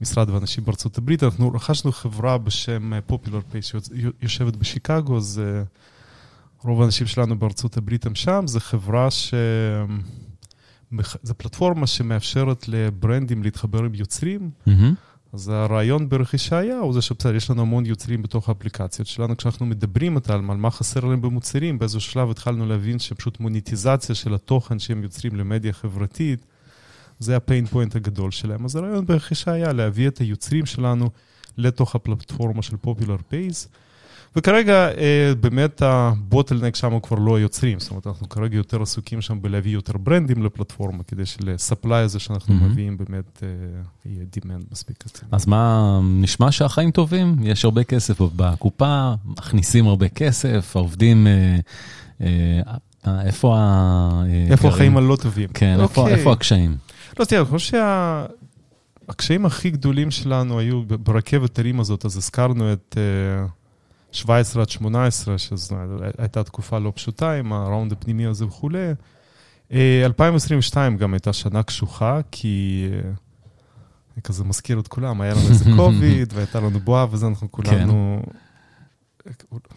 משרד 0.00 0.30
ואנשים 0.30 0.64
בארצות 0.64 0.98
הברית. 0.98 1.22
אנחנו 1.22 1.52
רכשנו 1.52 1.92
חברה 1.92 2.38
בשם 2.38 2.92
Popular 3.06 3.40
Pays 3.50 3.66
שיושבת 3.66 4.56
בשיקגו, 4.56 5.16
אז 5.16 5.42
רוב 6.62 6.82
האנשים 6.82 7.06
שלנו 7.06 7.38
בארצות 7.38 7.76
הברית 7.76 8.06
הם 8.06 8.14
שם. 8.14 8.42
זו 8.46 8.60
חברה 8.60 9.10
ש... 9.10 9.34
זו 11.22 11.34
פלטפורמה 11.34 11.86
שמאפשרת 11.86 12.68
לbrandים 12.68 13.42
להתחבר 13.42 13.84
עם 13.84 13.94
יוצרים. 13.94 14.50
מהמם. 14.66 14.94
אז 15.32 15.48
הרעיון 15.48 16.08
ברכישה 16.08 16.58
היה, 16.58 16.78
הוא 16.78 16.92
זה 16.92 17.02
שבסדר, 17.02 17.34
יש 17.34 17.50
לנו 17.50 17.62
המון 17.62 17.86
יוצרים 17.86 18.22
בתוך 18.22 18.48
האפליקציות 18.48 19.08
שלנו, 19.08 19.36
כשאנחנו 19.36 19.66
מדברים 19.66 20.16
איתם 20.16 20.50
על 20.50 20.56
מה 20.56 20.70
חסר 20.70 21.04
להם 21.04 21.22
במוצרים, 21.22 21.78
באיזשהו 21.78 22.00
שלב 22.00 22.30
התחלנו 22.30 22.66
להבין 22.66 22.98
שפשוט 22.98 23.40
מוניטיזציה 23.40 24.14
של 24.14 24.34
התוכן 24.34 24.78
שהם 24.78 25.02
יוצרים 25.02 25.36
למדיה 25.36 25.72
חברתית, 25.72 26.46
זה 27.18 27.36
ה 27.36 27.42
pain 27.42 27.66
point 27.66 27.96
הגדול 27.96 28.30
שלהם. 28.30 28.64
אז 28.64 28.76
הרעיון 28.76 29.06
ברכישה 29.06 29.52
היה 29.52 29.72
להביא 29.72 30.08
את 30.08 30.18
היוצרים 30.18 30.66
שלנו 30.66 31.10
לתוך 31.58 31.94
הפלטפורמה 31.94 32.62
של 32.62 32.76
Popular 32.76 33.16
Pays. 33.28 33.68
וכרגע 34.36 34.88
אה, 34.88 35.32
באמת 35.40 35.82
ה 35.82 35.90
bottleneck 35.90 36.76
שם 36.76 37.00
כבר 37.02 37.18
לא 37.18 37.36
היוצרים, 37.36 37.80
זאת 37.80 37.90
אומרת, 37.90 38.06
אנחנו 38.06 38.28
כרגע 38.28 38.56
יותר 38.56 38.82
עסוקים 38.82 39.20
שם 39.20 39.42
בלהביא 39.42 39.72
יותר 39.72 39.96
brandים 39.96 40.44
לפלטפורמה, 40.44 41.02
כדי 41.02 41.26
של 41.26 41.51
supply 41.51 42.02
הזה 42.02 42.18
שאנחנו 42.18 42.54
מהמם. 42.54 42.70
מביאים 42.70 42.96
באמת 42.98 43.42
אה, 43.42 43.48
יהיה 44.06 44.24
דימנד 44.32 44.64
מספיק. 44.72 45.04
אז 45.32 45.46
מה, 45.46 46.00
נשמע 46.02 46.52
שהחיים 46.52 46.90
טובים, 46.90 47.36
יש 47.42 47.64
הרבה 47.64 47.84
כסף 47.84 48.20
בקופה, 48.36 49.12
מכניסים 49.24 49.86
הרבה 49.86 50.08
כסף, 50.08 50.76
העובדים, 50.76 51.26
אה, 51.26 52.60
איפה 53.24 53.56
ה... 53.58 54.22
איפה? 54.50 54.68
החיים 54.68 54.96
הלא 54.96 55.16
טובים? 55.16 55.48
כן, 55.54 55.80
איפה, 55.80 56.00
אוקיי. 56.00 56.14
איפה 56.14 56.32
הקשיים? 56.32 56.76
לא, 57.18 57.24
תראה, 57.24 57.40
אני 57.40 57.50
חושב 57.50 57.78
שהקשיים 59.06 59.46
הכי 59.46 59.70
גדולים 59.70 60.10
שלנו 60.10 60.58
היו 60.58 60.82
ברכבת 60.86 61.58
הרים 61.58 61.80
הזאת, 61.80 62.04
אז 62.04 62.16
הזכרנו 62.16 62.72
את 62.72 62.96
17 64.12 64.62
עד 64.62 64.68
18, 64.68 65.38
שזו 65.38 65.76
הייתה 66.18 66.44
תקופה 66.44 66.78
לא 66.78 66.92
פשוטה 66.94 67.32
עם 67.32 67.52
הראונד 67.52 67.92
הפנימי 67.92 68.26
הזה 68.26 68.46
וכולי. 68.46 68.92
אה, 69.72 70.02
2022 70.04 70.96
גם 70.96 71.14
הייתה 71.14 71.32
שנה 71.32 71.62
קשוחה, 71.62 72.20
כי... 72.30 72.88
אה, 72.92 73.10
אני 74.14 74.22
כזה 74.22 74.44
מזכיר 74.44 74.80
את 74.80 74.88
כולם, 74.88 75.20
היה 75.20 75.34
לנו 75.34 75.48
איזה 75.48 75.64
קוביד, 75.76 76.32
והייתה 76.34 76.60
לנו 76.60 76.80
בועה 76.80 77.06
וזה, 77.10 77.26
אנחנו 77.26 77.52
כולנו, 77.52 78.22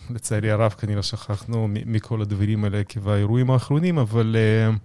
לצערי 0.10 0.52
הרב, 0.52 0.72
כנראה 0.72 1.04
שכחנו 1.04 1.68
מכל 1.86 2.22
הדברים 2.22 2.64
האלה 2.64 2.80
עקב 2.80 3.10
האירועים 3.10 3.52
האחרונים, 3.52 3.98
אבל 3.98 4.36
אה, 4.40 4.76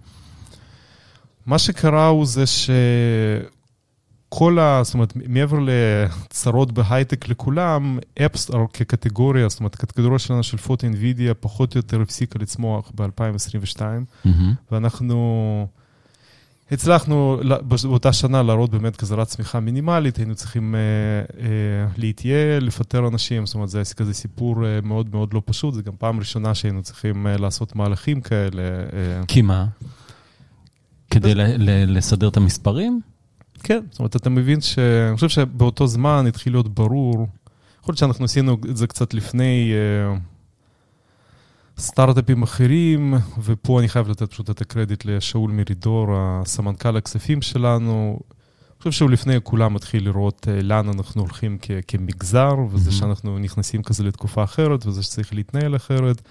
מה 1.45 1.59
שקרה 1.59 2.07
הוא 2.07 2.25
זה 2.25 2.43
שכל 4.29 4.59
ה... 4.59 4.81
זאת 4.83 4.93
אומרת, 4.93 5.13
מעבר 5.27 5.57
לצרות 5.59 6.71
בהייטק 6.71 7.27
לכולם, 7.29 7.99
אפסטור 8.25 8.67
כקטגוריה, 8.73 9.49
זאת 9.49 9.59
אומרת, 9.59 9.73
הקטגוריה 9.73 10.19
שלנו 10.19 10.43
של 10.43 10.57
פוטו 10.57 10.87
אינווידיה 10.87 11.33
פחות 11.33 11.75
או 11.75 11.79
יותר 11.79 12.01
הפסיקה 12.01 12.39
לצמוח 12.39 12.91
ב-2022. 12.95 13.81
מהמם. 14.25 14.53
ואנחנו 14.71 15.67
הצלחנו 16.71 17.39
באותה 17.83 18.13
שנה 18.13 18.43
להראות 18.43 18.69
באמת 18.69 18.95
כזרת 18.95 19.27
צמיחה 19.27 19.59
מינימלית, 19.59 20.17
היינו 20.17 20.35
צריכים 20.35 20.75
אה, 20.75 20.79
אה, 21.41 21.47
להתייעל, 21.97 22.63
לפטר 22.63 23.07
אנשים, 23.07 23.45
זאת 23.45 23.55
אומרת, 23.55 23.69
זה 23.69 23.77
היה 23.77 23.85
כזה 23.85 24.13
סיפור 24.13 24.65
אה, 24.65 24.79
מאוד 24.83 25.07
מאוד 25.11 25.33
לא 25.33 25.41
פשוט, 25.45 25.73
זו 25.73 25.81
גם 25.83 25.93
פעם 25.97 26.19
ראשונה 26.19 26.55
שהיינו 26.55 26.83
צריכים 26.83 27.27
אה, 27.27 27.37
לעשות 27.37 27.75
מהלכים 27.75 28.21
כאלה. 28.21 28.61
אה, 28.61 29.21
כי 29.27 29.41
מה? 29.41 29.65
כדי 31.09 31.35
ל- 31.35 31.41
ל- 31.41 31.97
לסדר 31.97 32.27
את 32.27 32.37
המספרים? 32.37 33.01
כן, 33.63 33.79
זאת 33.91 33.99
אומרת, 33.99 34.15
אתה 34.15 34.29
מבין 34.29 34.61
ש... 34.61 34.79
אני 34.79 35.15
חושב 35.15 35.29
שבאותו 35.29 35.87
זמן 35.87 36.25
התחיל 36.27 36.53
להיות 36.53 36.73
ברור, 36.73 37.27
יכול 37.81 37.91
להיות 37.91 37.97
שאנחנו 37.97 38.25
עשינו 38.25 38.57
את 38.69 38.77
זה 38.77 38.87
קצת 38.87 39.13
לפני 39.13 39.71
אה, 39.73 40.17
סטארט-אפים 41.77 42.43
אחרים, 42.43 43.13
ופה 43.43 43.79
אני 43.79 43.87
חייב 43.89 44.09
לתת 44.09 44.31
פשוט 44.31 44.49
את 44.49 44.61
הקרדיט 44.61 45.05
לשאול 45.05 45.51
מרידור, 45.51 46.07
הסמנכ"ל 46.17 46.97
הכספים 46.97 47.41
שלנו. 47.41 48.19
אני 48.69 48.83
חושב 48.83 48.91
שהוא 48.91 49.09
לפני 49.09 49.35
כולם 49.43 49.73
מתחיל 49.73 50.05
לראות 50.05 50.47
אה, 50.49 50.61
לאן 50.61 50.89
אנחנו 50.89 51.21
הולכים 51.21 51.57
כ- 51.61 51.71
כמגזר, 51.87 52.55
וזה 52.71 52.89
Mhm. 52.89 52.93
שאנחנו 52.93 53.39
נכנסים 53.39 53.83
כזה 53.83 54.03
לתקופה 54.03 54.43
אחרת, 54.43 54.85
וזה 54.85 55.03
שצריך 55.03 55.33
להתנהל 55.33 55.75
אחרת. 55.75 56.21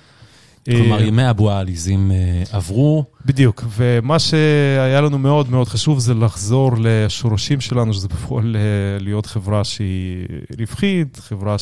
כלומר, 0.65 0.99
אה, 0.99 1.05
ימי 1.05 1.23
הבועה 1.23 1.57
העליזים 1.57 2.11
אה, 2.11 2.43
עברו, 2.53 3.05
בדיוק, 3.27 3.65
ומה 3.77 4.19
שהיה 4.19 5.01
לנו 5.01 5.19
מאוד 5.19 5.51
מאוד 5.51 5.69
חשוב 5.69 5.99
זה 5.99 6.15
לחזור 6.15 6.73
לשורשים 6.81 7.61
שלנו, 7.61 7.95
שזה 7.95 8.09
בפועל 8.09 8.57
אה, 8.57 8.61
להיות 9.01 9.27
חברה 9.27 9.65
שהיא 9.65 10.27
רווחית, 10.59 11.17
חברה 11.17 11.57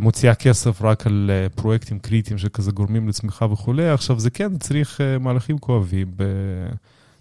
מוציאה 0.00 0.34
כסף 0.34 0.82
רק 0.82 1.06
על 1.06 1.30
פרויקטים 1.54 1.98
קריטיים 1.98 2.38
שכזה 2.38 2.72
גורמים 2.72 3.08
לצמיחה 3.08 3.44
וכולי. 3.44 3.88
עכשיו, 3.88 4.20
זה 4.20 4.30
כן 4.30 4.56
צריך 4.58 5.00
מהלכים 5.20 5.58
כואבים 5.58 6.10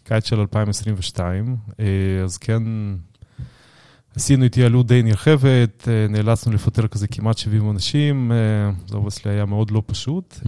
בקיץ 0.05 0.25
של 0.25 0.39
2022, 0.39 1.55
אז 2.23 2.37
כן... 2.37 2.63
עשינו 4.15 4.45
התייעלות 4.45 4.87
די 4.87 5.03
נרחבת, 5.03 5.87
נאלצנו 6.09 6.53
לפטר 6.53 6.87
כזה 6.87 7.07
כמעט 7.07 7.37
70 7.37 7.69
אנשים, 7.71 8.31
זה 8.87 8.97
obviously 8.97 9.31
היה 9.31 9.45
מאוד 9.45 9.71
לא 9.71 9.83
פשוט. 9.85 10.39
Mm-hmm. 10.43 10.47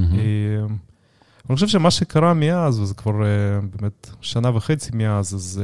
אני 1.49 1.55
חושב 1.55 1.67
שמה 1.67 1.91
שקרה 1.91 2.33
מאז, 2.33 2.79
וזה 2.79 2.93
כבר 2.93 3.11
באמת 3.75 4.09
שנה 4.21 4.55
וחצי 4.55 4.91
מאז, 4.93 5.35
אז 5.35 5.63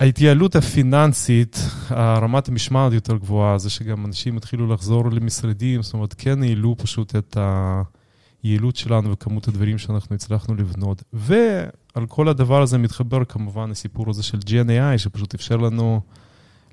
ההתייעלות 0.00 0.56
הפיננסית, 0.56 1.58
רמת 1.90 2.48
המשמעת 2.48 2.92
יותר 2.92 3.16
גבוהה, 3.16 3.58
זה 3.58 3.70
שגם 3.70 4.06
אנשים 4.06 4.36
התחילו 4.36 4.66
לחזור 4.66 5.10
למשרדים, 5.10 5.82
זאת 5.82 5.94
אומרת, 5.94 6.14
כן 6.18 6.42
העלו 6.42 6.74
פשוט 6.78 7.16
את 7.16 7.36
היעילות 8.42 8.76
שלנו 8.76 9.12
וכמות 9.12 9.48
הדברים 9.48 9.78
שאנחנו 9.78 10.14
הצלחנו 10.14 10.54
לבנות. 10.54 11.02
ועל 11.96 12.06
כל 12.06 12.28
הדבר 12.28 12.62
הזה 12.62 12.78
מתחבר 12.78 13.24
כמובן 13.24 13.70
הסיפור 13.70 14.10
הזה 14.10 14.22
של 14.22 14.38
GNAI, 14.38 14.98
שפשוט 14.98 15.34
אפשר 15.34 15.56
לנו 15.56 16.00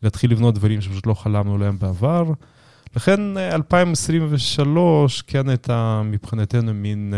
להתחיל 0.04 0.32
לבנות 0.32 0.56
דברים 0.56 0.82
שפשוט 0.82 1.08
לא 1.08 1.14
חלמנו 1.14 1.56
עליהם 1.56 1.80
בעבר. 1.80 2.32
לכן 2.96 3.38
2023 3.38 5.22
כן 5.22 5.50
הייתה 5.50 6.02
מבחינתנו 6.06 6.74
מין 6.74 7.14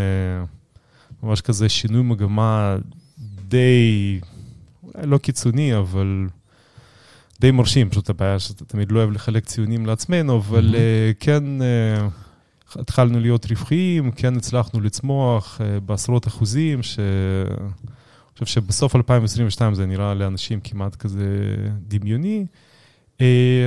ממש 1.24 1.42
כזה 1.42 1.70
שינוי 1.70 2.02
מגמה 2.02 2.76
די... 3.48 4.20
לא 5.04 5.18
קיצוני, 5.18 5.78
אבל 5.78 6.28
די 7.42 7.52
מרשים, 7.52 7.90
פשוט 7.90 8.10
הבעיה 8.10 8.40
שאתה 8.40 8.66
תמיד 8.66 8.92
לא 8.92 9.00
אוהב 9.00 9.12
לחלק 9.12 9.46
ציונים 9.46 9.86
לעצמנו, 9.86 10.38
אבל 10.38 10.76
mm-hmm. 10.76 11.24
כן, 11.24 11.44
התחלנו 12.76 13.20
להיות 13.20 13.46
רווחיים, 13.46 14.12
כן 14.12 14.38
הצלחנו 14.38 14.82
לצמוח 14.82 15.62
בעשרות 15.86 16.28
אחוזים, 16.28 16.84
שאני 16.84 17.83
חושב 18.34 18.46
שבסוף 18.46 18.96
2022 18.96 19.76
זה 19.76 19.86
נראה 19.86 20.14
לאנשים 20.14 20.60
כמעט 20.64 20.96
כזה 20.96 21.56
דמיוני. 21.88 22.46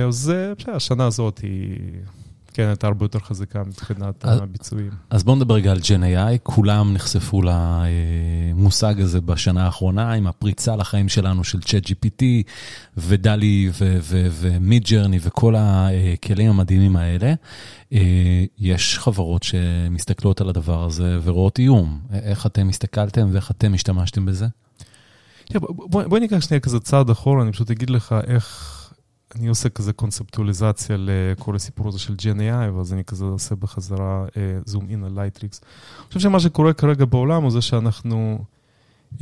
אז 0.07 0.33
השנה 0.67 1.05
הזאת 1.05 1.39
היא... 1.39 1.77
כן, 2.57 2.67
הייתה 2.67 2.87
הרבה 2.87 3.05
יותר 3.05 3.19
חזקה 3.19 3.63
מבחינת 3.63 4.25
הביצועים. 4.25 4.91
אז 5.09 5.23
בואו 5.23 5.35
נדבר 5.35 5.55
רגע 5.55 5.71
על 5.71 5.77
GNAI, 5.77 6.37
כולם 6.43 6.93
נחשפו 6.93 7.41
למושג 7.41 9.01
הזה 9.01 9.21
בשנה 9.21 9.65
האחרונה, 9.65 10.13
עם 10.13 10.27
הפריצה 10.27 10.75
לחיים 10.75 11.09
שלנו 11.09 11.43
של 11.43 11.59
ChatGPT 11.59 12.23
ודלי 12.97 13.71
ומידג'רני 14.11 15.19
וכל 15.21 15.55
הכלים 15.57 16.49
המדהימים 16.49 16.95
האלה. 16.95 17.33
יש 18.59 18.99
חברות 18.99 19.43
שמסתכלות 19.43 20.41
על 20.41 20.49
הדבר 20.49 20.83
הזה 20.83 21.19
ורואות 21.23 21.59
איום. 21.59 21.99
איך 22.13 22.45
אתם 22.45 22.69
הסתכלתם 22.69 23.29
ואיך 23.31 23.51
אתם 23.51 23.73
השתמשתם 23.73 24.25
בזה? 24.25 24.47
בואי 25.89 26.19
ניקח 26.19 26.39
שנייה 26.39 26.59
כזה 26.59 26.79
צעד 26.79 27.09
אחורה, 27.09 27.43
אני 27.43 27.51
פשוט 27.51 27.71
אגיד 27.71 27.89
לך 27.89 28.15
איך... 28.27 28.73
אני 29.39 29.47
עושה 29.47 29.69
כזה 29.69 29.93
קונספטואליזציה 29.93 30.95
לכל 30.99 31.55
הסיפור 31.55 31.87
הזה 31.87 31.99
של 31.99 32.15
GNAI, 32.19 32.71
ואז 32.75 32.93
אני 32.93 33.03
כזה 33.03 33.25
עושה 33.25 33.55
בחזרה 33.55 34.25
זום 34.65 34.87
אין 34.89 35.03
על 35.03 35.11
לייטריקס. 35.15 35.61
אני 35.99 36.07
חושב 36.07 36.19
שמה 36.19 36.39
שקורה 36.39 36.73
כרגע 36.73 37.05
בעולם 37.05 37.43
הוא 37.43 37.51
זה 37.51 37.61
שאנחנו 37.61 38.39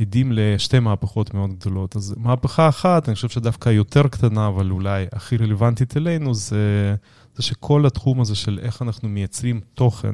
עדים 0.00 0.32
לשתי 0.32 0.78
מהפכות 0.78 1.34
מאוד 1.34 1.50
גדולות. 1.52 1.96
אז 1.96 2.14
מהפכה 2.18 2.68
אחת, 2.68 3.08
אני 3.08 3.14
חושב 3.14 3.28
שדווקא 3.28 3.68
יותר 3.68 4.08
קטנה, 4.08 4.46
אבל 4.48 4.70
אולי 4.70 5.06
הכי 5.12 5.36
רלוונטית 5.36 5.96
אלינו, 5.96 6.34
זה, 6.34 6.94
זה 7.36 7.42
שכל 7.42 7.86
התחום 7.86 8.20
הזה 8.20 8.34
של 8.34 8.58
איך 8.62 8.82
אנחנו 8.82 9.08
מייצרים 9.08 9.60
תוכן, 9.74 10.12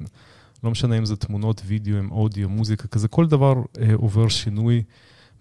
לא 0.65 0.71
משנה 0.71 0.99
אם 0.99 1.05
זה 1.05 1.17
תמונות, 1.17 1.63
וידאו, 1.67 1.95
אודיו, 2.11 2.49
מוזיקה, 2.49 2.89
כזה, 2.89 3.09
כל 3.09 3.27
דבר 3.27 3.55
אה, 3.81 3.95
עובר 3.95 4.29
שינוי. 4.29 4.83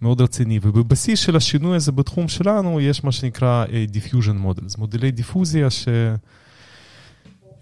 מאוד 0.02 0.20
רציני, 0.20 0.58
ובבסיס 0.62 1.20
של 1.20 1.36
השינוי 1.36 1.76
הזה 1.76 1.92
בתחום 1.92 2.28
שלנו 2.28 2.80
יש 2.80 3.04
מה 3.04 3.12
שנקרא 3.12 3.64
diffusion 3.66 4.46
models, 4.46 4.78
מודלי 4.78 5.10
דיפוזיה 5.10 5.70
ש... 5.70 5.88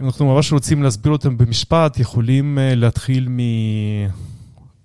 אם 0.01 0.07
אנחנו 0.07 0.35
ממש 0.35 0.53
רוצים 0.53 0.83
להסביר 0.83 1.13
אותם 1.13 1.39
במשפט, 1.39 1.99
יכולים 1.99 2.59
להתחיל 2.61 3.29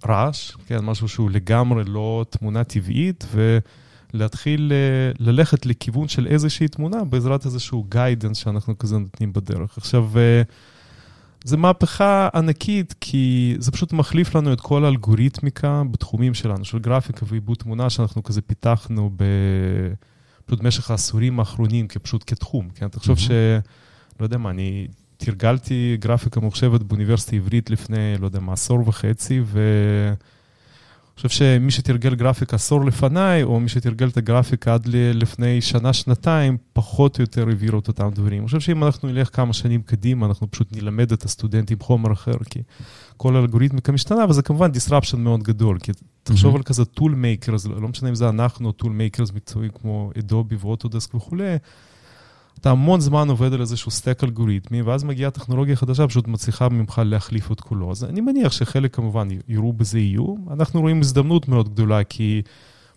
מרעש, 0.05 0.51
כן, 0.67 0.79
משהו 0.79 1.07
שהוא 1.07 1.31
לגמרי 1.31 1.83
לא 1.87 2.25
תמונה 2.29 2.63
טבעית, 2.63 3.25
ולהתחיל 4.13 4.71
ללכת 5.19 5.65
לכיוון 5.65 6.07
של 6.07 6.27
איזושהי 6.27 6.67
תמונה 6.67 7.03
בעזרת 7.03 7.45
איזשהו 7.45 7.85
גיידנס 7.89 8.37
שאנחנו 8.37 8.77
כזה 8.77 8.97
נותנים 8.97 9.33
בדרך. 9.33 9.77
עכשיו, 9.77 10.09
זה 11.45 11.57
מהפכה 11.57 12.29
ענקית, 12.35 12.95
כי 13.01 13.55
זה 13.59 13.71
פשוט 13.71 13.93
מחליף 13.93 14.35
לנו 14.35 14.53
את 14.53 14.61
כל 14.61 14.85
האלגוריתמיקה 14.85 15.83
בתחומים 15.91 16.33
שלנו, 16.33 16.65
של 16.65 16.79
גרפיקה 16.79 17.25
ועיבוד 17.29 17.57
תמונה, 17.57 17.89
שאנחנו 17.89 18.23
כזה 18.23 18.41
פיתחנו 18.41 19.09
ב... 19.15 19.23
פשוט 20.45 20.59
במשך 20.59 20.91
העשורים 20.91 21.39
האחרונים, 21.39 21.87
כפשוט 21.87 22.23
כתחום, 22.27 22.69
כן? 22.75 22.87
תחשוב 22.87 23.19
ש... 23.19 23.31
לא 24.19 24.25
יודע 24.25 24.37
מה, 24.37 24.49
אני 24.49 24.87
תרגלתי 25.17 25.97
גרפיקה 25.99 26.39
מוחשבת 26.39 26.81
באוניברסיטה 26.81 27.35
העברית 27.35 27.69
לפני, 27.69 28.17
לא 28.19 28.25
יודע 28.25 28.39
מה, 28.39 28.53
עשור 28.53 28.87
וחצי, 28.87 29.41
ו... 29.43 29.59
חושב 31.15 31.29
שמי 31.29 31.71
שתרגל 31.71 32.15
גרפיקה 32.15 32.55
עשור 32.55 32.85
לפניי, 32.85 33.43
או 33.43 33.59
מי 33.59 33.69
שתרגל 33.69 34.07
את 34.07 34.17
הגרפיקה 34.17 34.73
עד 34.73 34.87
לפני 34.93 35.61
שנה, 35.61 35.93
שנתיים, 35.93 36.57
פחות 36.73 37.17
או 37.17 37.23
יותר 37.23 37.47
העבירו 37.47 37.79
את 37.79 37.87
אותם 37.87 38.09
דברים. 38.13 38.39
אני 38.39 38.45
חושב 38.45 38.59
שאם 38.59 38.83
אנחנו 38.83 39.09
נלך 39.09 39.35
כמה 39.35 39.53
שנים 39.53 39.81
קדימה, 39.81 40.25
אנחנו 40.25 40.51
פשוט 40.51 40.67
נלמד 40.71 41.11
את 41.11 41.23
הסטודנטים 41.23 41.79
חומר 41.79 42.13
אחר, 42.13 42.37
כי 42.49 42.59
כל 43.17 43.35
האלגוריתמיקה 43.35 43.91
משתנה, 43.91 44.25
וזה 44.29 44.41
כמובן 44.41 44.71
disruption 44.71 45.17
מאוד 45.17 45.43
גדול, 45.43 45.79
כי 45.79 45.91
תחשוב 46.23 46.53
mm-hmm. 46.53 46.57
על 46.57 46.63
כזה 46.63 46.83
tool 46.99 47.03
makers, 47.11 47.69
לא 47.81 47.87
משנה 47.87 48.09
אם 48.09 48.15
זה 48.15 48.29
אנחנו, 48.29 48.73
tool 48.81 48.85
makers 48.85 49.35
מקצועיים 49.35 49.71
כמו 49.81 50.11
אדובי 50.19 50.55
ואוטודסק 50.59 51.15
וכולי, 51.15 51.55
אתה 52.65 52.71
המון 52.71 53.01
זמן 53.01 53.29
עובד 53.29 53.53
על 53.53 53.61
איזשהו 53.61 53.91
סטק 53.91 54.23
אלגוריתמי, 54.23 54.81
ואז 54.81 55.03
מגיעה 55.03 55.31
טכנולוגיה 55.31 55.75
חדשה, 55.75 56.07
פשוט 56.07 56.27
מצליחה 56.27 56.69
ממך 56.69 57.01
להחליף 57.05 57.51
את 57.51 57.61
כולו. 57.61 57.91
אז 57.91 58.03
אני 58.03 58.21
מניח 58.21 58.51
שחלק 58.51 58.95
כמובן 58.95 59.27
יראו 59.47 59.73
בזה 59.73 59.97
איום. 59.97 60.47
אנחנו 60.51 60.81
רואים 60.81 60.99
הזדמנות 60.99 61.47
מאוד 61.47 61.69
גדולה, 61.69 62.03
כי 62.03 62.41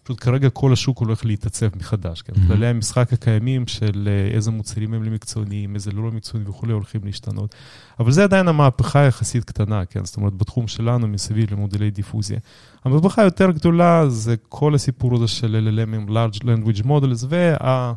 פשוט 0.02 0.20
כרגע 0.20 0.50
כל 0.50 0.72
השוק 0.72 0.98
הולך 0.98 1.24
להתעצב 1.24 1.66
מחדש. 1.76 2.22
כן? 2.22 2.32
Mm-hmm. 2.32 2.46
כללי 2.46 2.66
המשחק 2.66 3.12
הקיימים 3.12 3.66
של 3.66 4.08
אה, 4.10 4.34
איזה 4.36 4.50
מוצרים 4.50 4.94
הם 4.94 5.02
למקצוענים, 5.02 5.74
איזה 5.74 5.90
לא 5.92 6.10
למקצוענים 6.10 6.48
וכולי, 6.50 6.72
הולכים 6.72 7.00
להשתנות. 7.04 7.54
אבל 8.00 8.12
זה 8.12 8.24
עדיין 8.24 8.48
המהפכה 8.48 9.04
יחסית 9.04 9.44
קטנה, 9.44 9.84
כן? 9.84 10.04
זאת 10.04 10.16
אומרת, 10.16 10.34
בתחום 10.34 10.68
שלנו, 10.68 11.08
מסביב 11.08 11.52
למודלי 11.52 11.90
דיפוזיה. 11.90 12.38
המהפכה 12.84 13.22
היותר 13.22 13.50
גדולה 13.50 14.08
זה 14.08 14.34
כל 14.48 14.74
הסיפור 14.74 15.14
הזה 15.14 15.28
של 15.28 15.68
LLM, 15.68 16.10
large 16.10 16.38
language 16.38 16.84
models, 16.84 17.26
וה... 17.28 17.92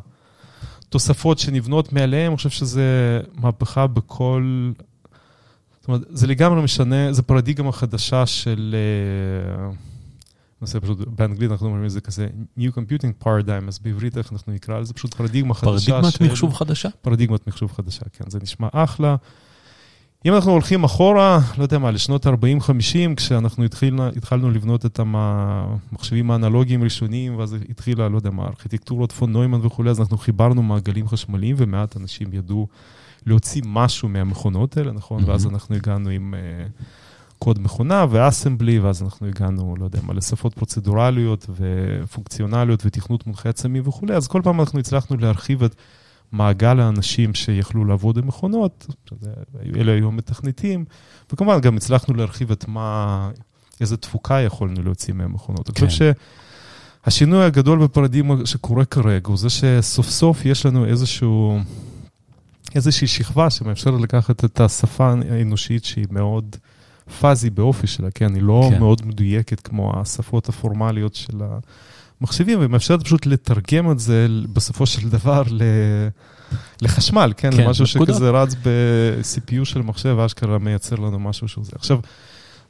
תוספות 0.92 1.38
שנבנות 1.38 1.92
מעליהם, 1.92 2.30
אני 2.32 2.36
חושב 2.36 2.50
שזה 2.50 3.20
מהפכה 3.34 3.86
בכל... 3.86 4.72
זאת 5.80 5.88
אומרת, 5.88 6.02
זה 6.08 6.26
לגמרי 6.26 6.62
משנה, 6.62 7.12
זה 7.12 7.22
פרדיגמה 7.22 7.72
חדשה 7.72 8.26
של... 8.26 8.76
נעשה 10.60 10.80
פשוט, 10.80 10.98
באנגלית 10.98 11.50
אנחנו 11.50 11.66
אומרים 11.66 11.84
את 11.84 11.90
זה 11.90 12.00
כזה 12.00 12.28
New 12.58 12.70
Computing 12.74 13.24
Paradigm, 13.24 13.68
אז 13.68 13.78
בעברית 13.78 14.18
איך 14.18 14.32
אנחנו 14.32 14.52
נקרא 14.52 14.80
לזה, 14.80 14.94
פשוט 14.94 15.14
פרדיגמה 15.14 15.54
חדשה. 15.54 15.92
פרדיגמת 15.92 16.12
של... 16.12 16.24
מחשוב 16.24 16.54
חדשה? 16.54 16.88
פרדיגמת 17.02 17.46
מחשוב 17.46 17.72
חדשה, 17.72 18.04
כן, 18.12 18.30
זה 18.30 18.38
נשמע 18.42 18.68
אחלה. 18.72 19.16
אם 20.26 20.34
אנחנו 20.34 20.52
הולכים 20.52 20.84
אחורה, 20.84 21.38
לא 21.58 21.62
יודע 21.62 21.78
מה, 21.78 21.90
לשנות 21.90 22.26
40-50, 22.26 22.30
כשאנחנו 23.16 23.64
התחילנו, 23.64 24.06
התחלנו 24.08 24.50
לבנות 24.50 24.86
את 24.86 25.00
המחשבים 25.02 26.30
האנלוגיים 26.30 26.80
הראשונים, 26.80 27.38
ואז 27.38 27.56
התחילה, 27.70 28.08
לא 28.08 28.16
יודע 28.16 28.30
מה, 28.30 28.46
ארכיטקטורות 28.46 29.12
פון 29.12 29.32
נוימן 29.32 29.66
וכולי, 29.66 29.90
אז 29.90 30.00
אנחנו 30.00 30.18
חיברנו 30.18 30.62
מעגלים 30.62 31.08
חשמליים, 31.08 31.56
ומעט 31.58 31.96
אנשים 31.96 32.28
ידעו 32.32 32.66
להוציא 33.26 33.62
משהו 33.66 34.08
מהמכונות 34.08 34.76
האלה, 34.76 34.92
נכון? 34.92 35.22
Mm-hmm. 35.22 35.28
ואז 35.28 35.46
אנחנו 35.46 35.74
הגענו 35.74 36.10
עם 36.10 36.34
uh, 36.34 36.82
קוד 37.38 37.62
מכונה 37.62 38.06
ואסמבלי, 38.10 38.78
ואז 38.78 39.02
אנחנו 39.02 39.26
הגענו, 39.26 39.74
לא 39.78 39.84
יודע 39.84 39.98
מה, 40.02 40.14
לשפות 40.14 40.54
פרוצדורליות 40.54 41.46
ופונקציונליות 41.50 42.82
ותכנות 42.86 43.26
מונחי 43.26 43.48
עצמי 43.48 43.80
וכולי, 43.84 44.14
אז 44.14 44.28
כל 44.28 44.40
פעם 44.44 44.60
אנחנו 44.60 44.78
הצלחנו 44.78 45.16
להרחיב 45.16 45.62
את... 45.62 45.74
מעגל 46.32 46.80
האנשים 46.80 47.34
שיכלו 47.34 47.84
לעבוד 47.84 48.18
עם 48.18 48.26
מכונות, 48.26 48.86
אלה 49.76 49.92
היו 49.92 50.08
המתכנתים, 50.08 50.84
וכמובן 51.32 51.60
גם 51.60 51.76
הצלחנו 51.76 52.14
להרחיב 52.14 52.50
את 52.50 52.68
מה, 52.68 53.30
איזה 53.80 53.96
תפוקה 53.96 54.40
יכולנו 54.40 54.82
להוציא 54.82 55.14
מהמכונות. 55.14 55.70
כן. 55.70 55.72
אני 55.84 55.90
חושב 55.90 56.12
שהשינוי 57.04 57.44
הגדול 57.44 57.84
בפרדימה 57.84 58.34
שקורה 58.44 58.84
כרגע 58.84 59.28
הוא 59.28 59.36
זה 59.36 59.50
שסוף 59.50 60.08
סוף 60.08 60.44
יש 60.46 60.66
לנו 60.66 60.86
איזשהו, 60.86 61.58
איזושהי 62.74 63.06
שכבה 63.06 63.50
שמאפשרת 63.50 64.00
לקחת 64.00 64.44
את 64.44 64.60
השפה 64.60 65.14
האנושית 65.30 65.84
שהיא 65.84 66.06
מאוד 66.10 66.56
פאזי 67.20 67.50
באופי 67.50 67.86
שלה, 67.86 68.10
כן? 68.10 68.34
היא 68.34 68.42
לא 68.42 68.68
כן. 68.70 68.78
מאוד 68.78 69.06
מדויקת 69.06 69.60
כמו 69.60 70.00
השפות 70.00 70.48
הפורמליות 70.48 71.14
של 71.14 71.42
ה... 71.42 71.58
מחשבים, 72.22 72.58
ומאפשרת 72.62 73.02
פשוט 73.04 73.26
לתרגם 73.26 73.90
את 73.90 73.98
זה 73.98 74.26
בסופו 74.52 74.86
של 74.86 75.08
דבר 75.08 75.42
ל... 75.50 75.62
לחשמל, 76.82 77.32
כן? 77.36 77.50
כן, 77.50 77.62
למשהו 77.62 77.84
נקודה. 77.94 78.12
שכזה 78.12 78.30
רץ 78.30 78.54
ב-CPU 78.54 79.64
של 79.64 79.82
מחשב, 79.82 80.18
אשכרה 80.18 80.58
מייצר 80.58 80.96
לנו 80.96 81.18
משהו 81.18 81.48
שהוא 81.48 81.64
זה. 81.64 81.72
עכשיו, 81.74 81.98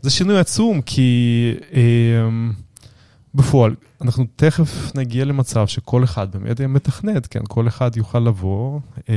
זה 0.01 0.11
שינוי 0.11 0.39
עצום, 0.39 0.81
כי 0.83 1.55
אה, 1.75 1.81
בפועל, 3.35 3.75
אנחנו 4.03 4.27
תכף 4.37 4.93
נגיע 4.95 5.25
למצב 5.25 5.67
שכל 5.67 6.05
אחד 6.05 6.33
באמת 6.33 6.61
יהיה 6.61 6.69
מתכנת, 6.69 7.27
כן? 7.27 7.41
כל 7.49 7.69
אחד 7.69 7.97
יוכל 7.97 8.19
לבוא, 8.19 8.81
אה, 9.09 9.15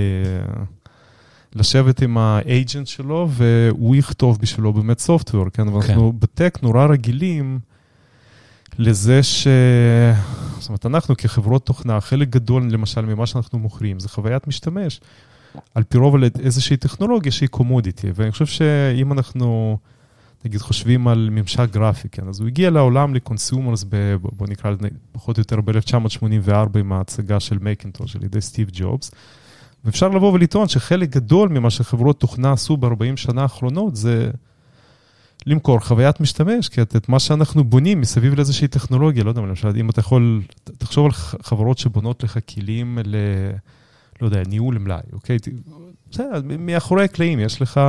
לשבת 1.56 2.02
עם 2.02 2.18
האג'נט 2.18 2.88
שלו, 2.88 3.30
והוא 3.32 3.96
יכתוב 3.96 4.38
בשבילו 4.42 4.74
באמת 4.74 5.00
סופטוור, 5.00 5.50
כן? 5.50 5.68
ואנחנו 5.68 6.14
בטק 6.14 6.60
נורא 6.62 6.86
רגילים 6.86 7.60
לזה 8.78 9.24
ש... 9.24 9.48
זאת 10.60 10.70
אומרת, 10.70 10.86
אנחנו 10.86 11.18
כחברות 11.18 11.66
תוכנה, 11.66 12.02
חלק 12.02 12.30
גדול 12.30 12.68
למשל 12.72 13.02
ממה 13.02 13.26
שאנחנו 13.26 13.60
מוכרים 13.60 14.00
זה 14.00 14.10
חוויית 14.10 14.48
משתמש, 14.48 15.02
על 15.76 15.84
פי 15.84 15.98
רוב 15.98 16.16
על 16.16 16.24
איזושהי 16.40 16.78
טכנולוגיה 16.78 17.32
שהיא 17.32 17.50
commodity, 17.50 18.08
ואני 18.16 18.32
חושב 18.32 18.46
שאם 18.46 19.12
אנחנו, 19.12 19.78
נגיד, 20.46 20.62
חושבים 20.62 21.08
על 21.08 21.30
ממשק 21.32 21.68
גרפי, 21.72 22.10
כן, 22.10 22.28
אז 22.28 22.40
הוא 22.40 22.48
הגיע 22.48 22.70
לעולם 22.70 23.16
ל 23.16 23.22
consumers, 23.22 23.86
ב, 23.90 24.16
בוא 24.22 24.48
נקרא 24.48 24.72
לזה 24.72 24.88
פחות 25.12 25.38
או 25.38 25.42
יותר 25.42 25.62
ב-1984 25.62 26.80
עם 26.80 26.94
ההצגה 26.94 27.40
של 27.40 27.58
מקינטוש 27.58 28.16
על 28.16 28.24
ידי 28.24 28.42
סטיב 28.42 28.70
ג'ובס, 28.74 29.12
ואפשר 29.86 30.10
לבוא 30.10 30.34
ולטעון 30.34 30.68
שחלק 30.68 31.10
גדול 31.10 31.50
ממה 31.50 31.70
שחברות 31.70 32.20
תוכנה 32.20 32.52
עשו 32.52 32.78
ב-40 32.78 33.16
שנה 33.16 33.42
האחרונות 33.42 33.96
זה 33.96 34.32
למכור 35.46 35.80
חוויית 35.80 36.20
משתמש, 36.20 36.70
כי 36.70 36.82
את, 36.82 36.96
את 36.96 37.10
מה 37.10 37.20
שאנחנו 37.20 37.64
בונים 37.64 38.02
מסביב 38.02 38.34
לאיזושהי 38.34 38.68
טכנולוגיה, 38.68 39.24
לא 39.24 39.30
יודע, 39.30 39.42
למשל, 39.42 39.72
אם 39.80 39.90
אתה 39.90 40.00
יכול, 40.00 40.42
תחשוב 40.64 41.06
על 41.06 41.12
חברות 41.44 41.78
שבונות 41.78 42.24
לך 42.24 42.38
כלים 42.54 43.00
ל... 43.06 43.16
לא 44.22 44.28
יודע, 44.28 44.42
ניהול 44.48 44.78
מלאי, 44.78 45.02
אוקיי? 45.14 45.38
בסדר, 46.12 46.42
מאחורי 46.60 47.04
הקלעים 47.04 47.40
יש 47.40 47.62
לך 47.62 47.80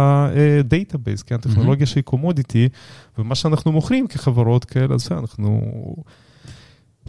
database, 0.64 1.22
כן? 1.22 1.36
טכנולוגיה 1.36 1.86
שהיא 1.86 2.04
commodity, 2.04 2.68
ומה 3.18 3.34
שאנחנו 3.34 3.72
מוכרים 3.72 4.06
כחברות 4.06 4.64
כאלה, 4.64 4.94
אז 4.94 5.08
אנחנו 5.12 5.60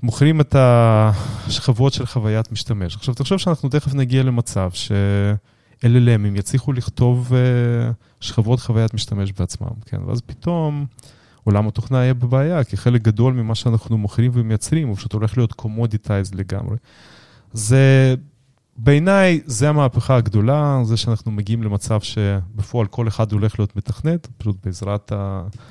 מוכרים 0.03 0.41
את 0.41 0.55
השכבות 0.57 1.93
של 1.93 2.05
חוויית 2.05 2.51
משתמש. 2.51 2.95
עכשיו, 2.95 3.13
תחשוב 3.13 3.37
שאנחנו 3.37 3.69
תכף 3.69 3.93
נגיע 3.93 4.23
למצב 4.23 4.69
ש... 4.73 4.91
LLMים 5.81 6.39
יצליחו 6.39 6.73
לכתוב 6.73 7.31
uh, 7.31 7.93
שכבות 8.19 8.59
חוויית 8.59 8.93
משתמש 8.93 9.31
בעצמם, 9.31 9.69
כן? 9.85 9.97
ואז 10.07 10.21
פתאום 10.21 10.85
עולם 11.43 11.67
התוכנה 11.67 11.97
יהיה 11.97 12.13
בבעיה, 12.13 12.63
כי 12.63 12.77
חלק 12.77 13.01
גדול 13.01 13.33
ממה 13.33 13.55
שאנחנו 13.55 13.97
מוכרים 13.97 14.31
ומייצרים, 14.33 14.87
הוא 14.87 14.95
פשוט 14.95 15.13
הולך 15.13 15.37
להיות 15.37 15.53
commoditized 15.61 16.35
לגמרי. 16.35 16.77
זה, 17.53 18.15
בעיניי, 18.77 19.41
זה 19.45 19.69
המהפכה 19.69 20.15
הגדולה, 20.15 20.79
זה 20.83 20.97
שאנחנו 20.97 21.31
מגיעים 21.31 21.63
למצב 21.63 22.01
שבפועל 22.01 22.87
כל 22.87 23.07
אחד 23.07 23.31
הולך 23.31 23.59
להיות 23.59 23.75
מתכנת, 23.75 24.27
פשוט 24.37 24.55
בעזרת 24.65 25.11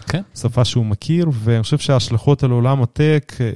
כן. 0.07 0.23
השפה 0.35 0.65
שהוא 0.65 0.87
מכיר, 0.87 1.31
ואני 1.33 1.63
חושב 1.63 1.79
שההשלכות 1.79 2.43
על 2.43 2.51
עולם 2.51 2.83
הטק, 2.83 3.33
אה, 3.41 3.47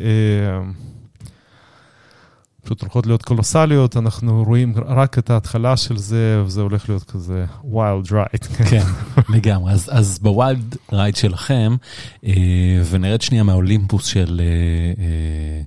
פשוט 2.70 2.82
הולכות 2.82 3.06
להיות 3.06 3.22
colossalיות, 3.22 3.96
אנחנו 3.96 4.44
רואים 4.46 4.74
רק 4.86 5.18
את 5.18 5.30
ההתחלה 5.30 5.76
של 5.76 5.96
זה, 5.96 6.42
וזה 6.46 6.60
הולך 6.60 6.88
להיות 6.88 7.02
כזה 7.02 7.44
wild 7.64 8.10
ride. 8.10 8.46
כן, 8.70 8.82
לגמרי. 9.28 9.72
אז, 9.72 9.90
אז 9.92 10.18
ב 10.18 10.30
wild 10.30 10.76
ride 10.92 11.16
שלכם, 11.16 11.76
אה, 12.26 12.32
נרד 12.90 13.20
שנייה 13.20 13.42
מהאולימפוס 13.42 14.06
של, 14.06 14.40
אה, 14.44 15.04
אה, 15.04 15.62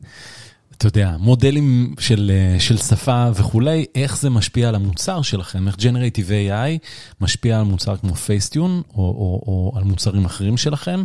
אתה 0.77 0.87
יודע, 0.87 1.15
מודלים 1.19 1.95
של, 1.99 2.31
אה, 2.33 2.59
של 2.59 2.77
שפה 2.77 3.27
וכולי, 3.35 3.85
איך 3.95 4.17
זה 4.17 4.29
משפיע 4.29 4.69
על 4.69 4.75
המוצר 4.75 5.21
שלכם, 5.21 5.67
איך 5.67 5.75
Generative 5.75 6.29
AI 6.29 6.87
משפיע 7.21 7.59
על 7.59 7.65
מוצר 7.65 7.97
כמו 7.97 8.15
Facetune, 8.15 8.81
או, 8.89 9.03
או, 9.03 9.43
או 9.47 9.73
על 9.75 9.83
מוצרים 9.83 10.25
אחרים 10.25 10.57
שלכם, 10.57 11.03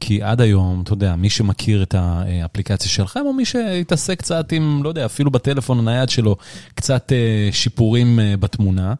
כי 0.00 0.22
עד 0.22 0.40
היום, 0.40 0.80
אתה 0.82 0.92
יודע, 0.92 1.16
מי 1.16 1.30
שמכיר 1.30 1.82
את 1.82 1.94
האפליקציה 1.94 2.88
שלכם, 2.90 3.20
או 3.26 3.32
מי 3.32 3.44
שהתעסק 3.44 4.18
קצת 4.18 4.52
עם, 4.52 4.82
לא 4.82 4.88
יודע, 4.88 5.06
אפילו 5.06 5.30
בטלפון 5.30 5.78
הנייד 5.78 6.08
שלו, 6.08 6.36
קצת 6.74 7.12
אה, 7.12 7.48
שיפורים 7.52 8.20
אה, 8.20 8.34
בתמונה, 8.40 8.94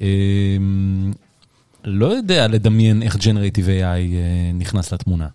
אה, 0.00 0.06
לא 1.84 2.06
יודע 2.06 2.48
לדמיין 2.48 3.02
איך 3.02 3.16
Generative 3.16 3.66
AI 3.66 4.14
נכנס 4.54 4.92
לתמונה. 4.92 5.28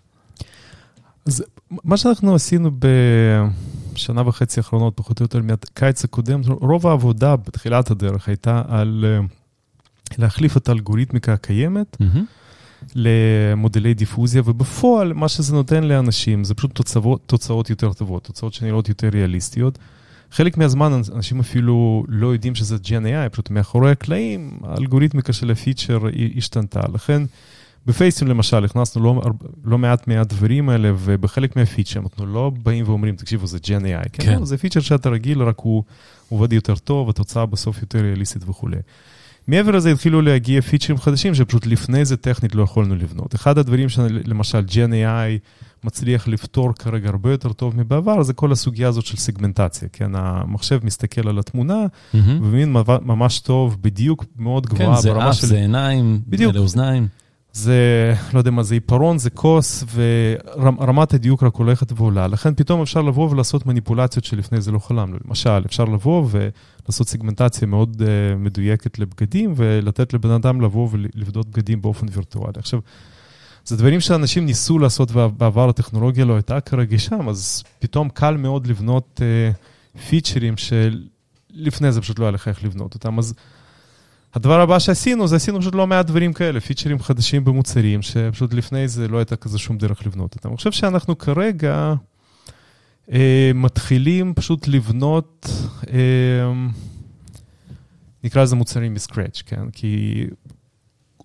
אז 1.26 1.44
מה 1.70 1.96
שאנחנו 1.96 2.34
עשינו 2.34 2.70
בשנה 3.92 4.28
וחצי 4.28 4.60
האחרונות, 4.60 4.92
פחות 4.96 5.20
או 5.20 5.24
יותר 5.24 5.40
מהקיץ 5.42 6.04
הקודם, 6.04 6.40
רוב 6.46 6.86
העבודה 6.86 7.36
בתחילת 7.36 7.90
הדרך 7.90 8.28
הייתה 8.28 8.62
על 8.68 9.04
אה, 9.08 9.26
להחליף 10.18 10.56
את 10.56 10.68
האלגוריתמיקה 10.68 11.32
הקיימת. 11.32 11.96
Mm-hmm. 12.00 12.18
למודלי 12.94 13.94
דיפוזיה, 13.94 14.42
ובפועל 14.44 15.12
מה 15.12 15.28
שזה 15.28 15.54
נותן 15.54 15.84
לאנשים 15.84 16.44
זה 16.44 16.54
פשוט 16.54 16.74
תוצאות, 16.74 17.20
תוצאות 17.26 17.70
יותר 17.70 17.92
טובות, 17.92 18.24
תוצאות 18.24 18.54
שנראות 18.54 18.88
יותר 18.88 19.08
ריאליסטיות. 19.12 19.78
חלק 20.30 20.56
מהזמן 20.56 20.92
אנשים 21.14 21.40
אפילו 21.40 22.04
לא 22.08 22.32
יודעים 22.32 22.54
שזה 22.54 22.76
Gen 22.76 23.04
AI, 23.04 23.28
פשוט 23.32 23.50
מאחורי 23.50 23.90
הקלעים 23.90 24.58
האלגוריתמיקה 24.62 25.32
של 25.32 25.50
הפיצ'ר 25.50 25.98
השתנתה. 26.36 26.80
לכן 26.94 27.22
בפייסטים 27.86 28.28
למשל 28.28 28.64
הכנסנו 28.64 29.02
לא, 29.02 29.22
לא 29.64 29.78
מעט 29.78 30.08
מהדברים 30.08 30.68
האלה, 30.68 30.92
ובחלק 30.98 31.56
מהפיצ'ר 31.56 32.00
אנחנו 32.00 32.26
לא 32.26 32.52
באים 32.62 32.84
ואומרים, 32.88 33.16
תקשיבו, 33.16 33.46
זה 33.46 33.58
Gen 33.58 33.82
AI, 33.82 34.08
כן? 34.12 34.24
כן. 34.24 34.38
לא, 34.38 34.44
זה 34.44 34.58
פיצ'ר 34.58 34.80
שאתה 34.80 35.08
רגיל, 35.08 35.42
רק 35.42 35.58
הוא 35.58 35.82
עובד 36.28 36.52
יותר 36.52 36.74
טוב, 36.74 37.08
התוצאה 37.08 37.46
בסוף 37.46 37.82
יותר 37.82 37.98
ריאליסטית 37.98 38.42
וכולי. 38.48 38.76
מעבר 39.48 39.70
לזה 39.70 39.90
התחילו 39.92 40.22
להגיע 40.22 40.60
פיצ'רים 40.60 40.98
חדשים 40.98 41.34
שפשוט 41.34 41.66
לפני 41.66 42.04
זה 42.04 42.16
טכנית 42.16 42.54
לא 42.54 42.62
יכולנו 42.62 42.94
לבנות. 42.94 43.34
אחד 43.34 43.58
הדברים 43.58 43.88
שלמשל 43.88 44.64
Gen 44.68 44.90
AI 44.92 45.38
מצליח 45.84 46.28
לפתור 46.28 46.72
כרגע 46.72 47.08
הרבה 47.08 47.30
יותר 47.30 47.52
טוב 47.52 47.76
מבעבר, 47.76 48.22
זה 48.22 48.32
כל 48.32 48.52
הסוגיה 48.52 48.88
הזאת 48.88 49.06
של 49.06 49.16
סגמנטציה, 49.16 49.88
כן? 49.92 50.10
המחשב 50.14 50.80
מסתכל 50.82 51.28
על 51.28 51.38
התמונה, 51.38 51.86
Mm-hmm. 52.14 52.16
ומבין 52.16 52.72
ממש 53.02 53.38
טוב, 53.40 53.76
בדיוק 53.80 54.24
מאוד 54.36 54.66
כן, 54.66 54.74
גבוהה 54.74 55.00
זה 55.00 55.10
ברמה 55.10 55.30
אף, 55.30 55.34
של... 55.34 55.46
זה 55.46 55.56
עיניים, 55.56 56.20
בדיוק. 56.26 56.52
אלה 56.52 56.60
אוזניים. 56.60 57.08
זה, 57.52 58.14
לא 58.32 58.38
יודע 58.38 58.50
מה, 58.50 58.62
זה 58.62 58.74
עיפרון, 58.74 59.18
זה 59.18 59.30
כוס, 59.30 59.84
ורמת 59.94 61.14
הדיוק 61.14 61.42
רק 61.42 61.54
הולכת 61.54 61.92
ועולה. 61.96 62.26
לכן 62.26 62.54
פתאום 62.54 62.82
אפשר 62.82 63.02
לבוא 63.02 63.30
ולעשות 63.30 63.66
מניפולציות 63.66 64.24
שלפני 64.24 64.60
זה 64.60 64.72
לא 64.72 64.78
חלמנו. 64.78 65.16
למשל, 65.26 65.62
אפשר 65.66 65.84
לבוא 65.84 66.28
ולעשות 66.30 67.08
סגמנטציה 67.08 67.68
מאוד 67.68 68.02
uh, 68.02 68.36
מדויקת 68.38 68.98
לבגדים, 68.98 69.52
ולתת 69.56 70.14
לבן 70.14 70.30
אדם 70.30 70.60
לבוא 70.60 70.88
ולבדות 70.92 71.48
בגדים 71.48 71.82
באופן 71.82 72.06
וירטואלי. 72.12 72.52
עכשיו, 72.56 72.80
זה 73.64 73.76
דברים 73.76 74.00
שאנשים 74.00 74.46
ניסו 74.46 74.78
לעשות 74.78 75.10
בעבר, 75.10 75.68
הטכנולוגיה 75.68 76.24
לא 76.24 76.34
הייתה 76.34 76.60
כרגע 76.60 76.98
שם, 76.98 77.28
אז 77.28 77.62
פתאום 77.78 78.08
קל 78.08 78.36
מאוד 78.36 78.66
לבנות 78.66 79.20
uh, 79.20 80.00
פיצ'רים 80.08 80.54
שלפני 80.56 81.92
זה 81.92 82.00
פשוט 82.00 82.18
לא 82.18 82.24
היה 82.24 82.30
לך 82.30 82.48
איך 82.48 82.64
לבנות 82.64 82.94
אותם. 82.94 83.18
אז 83.18 83.34
הדבר 84.34 84.60
הבא 84.60 84.78
שעשינו, 84.78 85.26
זה 85.28 85.36
עשינו 85.36 85.60
פשוט 85.60 85.74
לא 85.74 85.86
מעט 85.86 86.06
דברים 86.06 86.32
כאלה, 86.32 86.60
פיצ'רים 86.60 86.98
חדשים 86.98 87.44
במוצרים, 87.44 88.02
שפשוט 88.02 88.54
לפני 88.54 88.88
זה 88.88 89.08
לא 89.08 89.18
הייתה 89.18 89.36
כזה 89.36 89.58
שום 89.58 89.78
דרך 89.78 90.06
לבנות 90.06 90.34
אותם. 90.34 90.48
אני 90.48 90.56
חושב 90.56 90.72
שאנחנו 90.72 91.18
כרגע 91.18 91.94
אה, 93.12 93.50
מתחילים 93.54 94.34
פשוט 94.34 94.68
לבנות, 94.68 95.48
אה, 95.92 96.52
נקרא 98.24 98.42
לזה 98.42 98.56
מוצרים 98.56 98.94
מסקרץ', 98.94 99.42
כן? 99.46 99.70
כי 99.72 100.24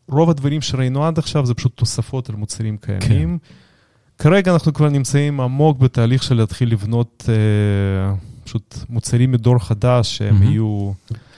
רוב 0.07 0.29
הדברים 0.29 0.61
שראינו 0.61 1.05
עד 1.05 1.17
עכשיו 1.17 1.45
זה 1.45 1.53
פשוט 1.53 1.75
תוספות 1.75 2.29
על 2.29 2.35
מוצרים 2.35 2.77
קיימים. 2.77 3.39
כן. 3.39 4.23
כרגע 4.23 4.53
אנחנו 4.53 4.73
כבר 4.73 4.89
נמצאים 4.89 5.41
עמוק 5.41 5.79
בתהליך 5.79 6.23
של 6.23 6.35
להתחיל 6.35 6.71
לבנות 6.71 7.25
אה, 7.29 8.13
פשוט 8.43 8.75
מוצרים 8.89 9.31
מדור 9.31 9.59
חדש, 9.59 10.17
שהם 10.17 10.41
mm-hmm. 10.41 10.45
יהיו... 10.45 10.91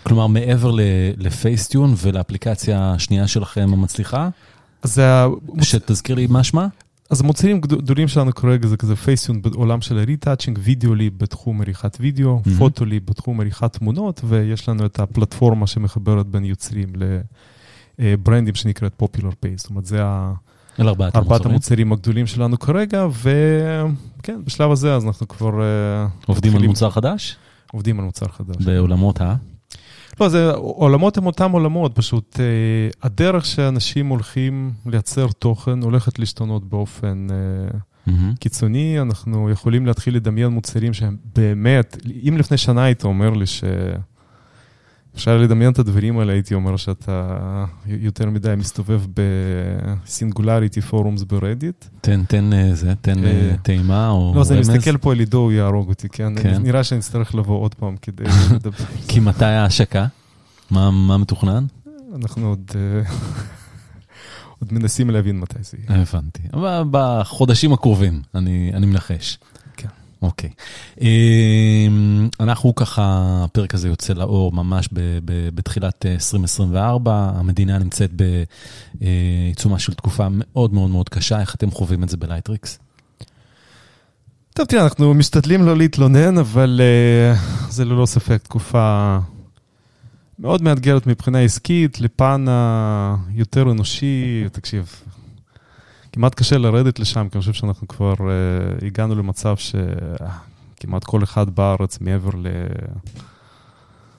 כלומר, 0.10 0.28
מעבר 0.28 0.72
ל 1.18 1.26
Facetune 1.26 1.94
ולאפליקציה 1.98 2.92
השנייה 2.92 3.28
שלכם 3.28 3.70
המצליחה? 3.74 4.30
אז 4.84 5.02
שתזכיר 5.62 6.16
לי 6.16 6.28
מה 6.28 6.44
שמה? 6.44 6.68
אז 7.10 7.22
המוצרים 7.22 7.62
גדולים 7.62 8.08
שלנו 8.08 8.36
כרגע 8.36 8.68
זה 8.68 8.78
כזה 8.78 8.96
Facetune 8.96 9.42
בעולם 9.42 9.82
של 9.82 9.98
ה 9.98 10.03
retouching, 10.03 10.60
Videoleap 10.64 11.14
בתחום 11.18 11.62
עריכת 11.62 11.98
וידאו, 12.00 12.42
mm-hmm. 12.44 12.50
Photoleap 12.58 13.06
בתחום 13.06 13.42
עריכת 13.42 13.74
תמונות, 13.74 14.22
ויש 14.24 14.70
לנו 14.70 14.86
את 14.86 15.00
הפלטפורמה 15.00 15.68
שמחברת 15.68 16.26
בין 16.26 16.46
יוצרים 16.46 16.94
לברנדים 18.00 18.56
שנקראת 18.56 18.94
פופולר 18.98 19.32
פייס. 19.40 19.62
זאת 19.62 19.70
אומרת, 19.70 19.86
זה 19.86 20.04
ארבעת, 20.80 21.16
ארבעת 21.16 21.46
המוצרים 21.46 21.92
הגדולים 21.94 22.28
שלנו 22.28 22.60
כרגע, 22.60 23.08
וכן, 23.08 24.42
בשלב 24.46 24.72
הזה 24.72 24.96
אז 24.96 25.06
אנחנו 25.06 25.28
כבר... 25.28 25.52
עובדים 26.26 26.56
על 26.56 26.68
מוצר 26.68 26.90
חדש? 26.90 27.36
עובדים 27.72 28.00
על 28.00 28.06
מוצר 28.06 28.28
חדש. 28.28 28.66
בעולמות 28.66 29.22
ה... 29.22 29.36
לא, 30.20 30.30
זה, 30.30 30.52
עולמות 30.52 31.18
הם 31.18 31.26
אותם 31.26 31.52
עולמות, 31.52 31.96
פשוט 31.96 32.40
אה, 32.40 32.46
הדרך 33.04 33.46
שאנשים 33.46 34.08
הולכים 34.08 34.72
לייצר 34.86 35.28
תוכן 35.28 35.82
הולכת 35.82 36.20
להשתנות 36.20 36.70
באופן 36.70 37.28
אה, 37.32 37.80
קיצוני, 38.40 39.02
אנחנו 39.02 39.50
יכולים 39.50 39.86
להתחיל 39.86 40.16
לדמיין 40.16 40.48
מוצרים 40.48 40.94
שהם 40.94 41.18
באמת, 41.36 41.98
אם 42.28 42.38
לפני 42.38 42.58
שנה 42.58 42.84
היית 42.84 43.04
אומר 43.04 43.30
לי 43.30 43.46
ש... 43.46 43.64
אפשר 45.16 45.38
לדמיין 45.38 45.72
את 45.72 45.80
הדברים 45.80 46.20
האלה, 46.20 46.34
הייתי 46.34 46.54
אומר 46.54 46.78
שאתה 46.78 47.66
יותר 47.86 48.30
מדי 48.30 48.54
מסתובב 48.58 49.02
בסינגולריטי 50.06 50.82
פורומס 50.82 51.24
ברדיט. 51.24 51.86
תן, 52.02 52.24
תן 52.24 52.54
אה, 52.54 52.76
זה, 52.76 52.94
תן 53.02 53.24
אה, 53.24 53.30
אה, 53.30 53.56
טעימה 53.62 54.10
או 54.10 54.28
רמז. 54.28 54.36
לא, 54.36 54.42
אז 54.42 54.52
אני 54.52 54.60
מסתכל 54.60 54.98
פה 54.98 55.12
על 55.12 55.20
עידו, 55.20 55.38
הוא 55.38 55.52
יהרוג 55.52 55.90
אותי, 55.90 56.10
כן? 56.10 56.34
כן. 56.44 56.62
נראה 56.64 56.84
שאני 56.84 57.00
אצטרך 57.00 57.36
לבוא 57.36 57.60
עוד 57.60 57.76
פעם 57.76 57.96
כדי 58.02 58.24
לדבר. 58.56 58.86
כי 59.08 59.20
מתי 59.20 59.46
ההשקה? 59.46 60.06
מה 60.72 61.18
מתוכנן? 61.18 61.66
אנחנו 62.16 62.48
עוד... 62.48 62.72
עוד 64.60 64.74
מנסים 64.74 65.10
להבין 65.10 65.40
מתי 65.40 65.60
זה 65.62 65.78
יהיה. 65.90 66.02
הבנתי. 66.02 66.42
בחודשים 66.92 67.74
הקרובים, 67.74 68.22
אני 68.36 68.86
מנחש. 68.86 69.38
אוקיי. 70.22 70.50
אמ, 71.02 72.30
אנחנו 72.40 72.76
ככה, 72.76 73.04
הפרק 73.44 73.74
הזה 73.74 73.88
יוצא 73.88 74.14
לאור 74.14 74.52
ממש 74.52 74.90
בתחילת 75.56 76.06
2024, 76.06 77.12
אה, 77.12 77.40
המדינה 77.40 77.78
נמצאת 77.78 78.12
בעיצומה 79.00 79.80
של 79.80 79.94
תקופה 79.94 80.28
מאוד 80.32 80.74
מאוד 80.74 80.90
מאוד 80.90 81.10
קשה, 81.10 81.42
איך 81.42 81.56
אתם 81.56 81.72
חווים 81.72 82.04
את 82.04 82.10
זה 82.10 82.18
בלייטריקס? 82.18 82.80
טוב, 84.54 84.66
תראה, 84.68 84.84
אנחנו 84.84 85.14
משתדלים 85.14 85.66
לא 85.66 85.78
להתלונן, 85.78 86.38
אבל 86.38 86.82
uh, 86.82 87.72
זה 87.72 87.86
ללא 87.86 88.06
ספק 88.06 88.44
תקופה 88.44 89.18
מאוד 90.40 90.62
מאתגרת 90.62 91.08
מבחינה 91.08 91.40
עסקית, 91.40 92.02
לפן 92.02 92.46
היותר 93.34 93.72
אנושי. 93.72 94.44
תקשיב, 94.52 94.96
כמעט 96.20 96.36
קשה 96.36 96.58
לרדת 96.58 97.00
לשם, 97.00 97.28
כי 97.32 97.38
אני 97.38 97.40
חושב 97.40 97.54
שאנחנו 97.54 97.88
כבר 97.88 98.14
uh, 98.14 98.86
הגענו 98.86 99.16
למצב 99.16 99.56
שכמעט 99.58 101.04
כל 101.04 101.24
אחד 101.24 101.50
בארץ, 101.50 102.02
מעבר 102.02 102.30
ל... 102.30 102.48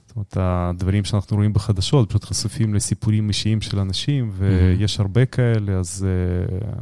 זאת 0.06 0.16
אומרת, 0.16 0.36
הדברים 0.40 1.04
שאנחנו 1.04 1.36
רואים 1.36 1.52
בחדשות, 1.52 2.08
פשוט 2.08 2.24
חשופים 2.24 2.74
לסיפורים 2.74 3.28
אישיים 3.28 3.60
של 3.60 3.78
אנשים, 3.78 4.30
ויש 4.32 4.96
mm-hmm. 4.96 5.02
הרבה 5.02 5.26
כאלה, 5.26 5.72
אז 5.72 6.06
uh, 6.06 6.74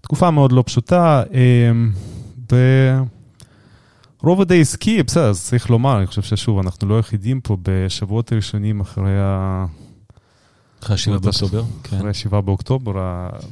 תקופה 0.00 0.30
מאוד 0.30 0.52
לא 0.52 0.62
פשוטה. 0.66 1.22
Uh, 2.48 2.52
ברובד 4.22 4.52
העסקי, 4.52 5.02
בסדר, 5.02 5.28
אז 5.28 5.44
צריך 5.44 5.70
לומר, 5.70 5.98
אני 5.98 6.06
חושב 6.06 6.22
ששוב, 6.22 6.58
אנחנו 6.58 6.88
לא 6.88 6.96
היחידים 6.96 7.40
פה 7.40 7.56
בשבועות 7.62 8.32
הראשונים 8.32 8.80
אחרי 8.80 9.20
ה... 9.20 9.66
אחרי 10.84 11.14
ה-7 11.14 11.20
באוקטובר? 11.20 11.64
כן. 11.82 11.96
אחרי 11.96 12.08
ה-7 12.08 12.40
באוקטובר, 12.40 12.92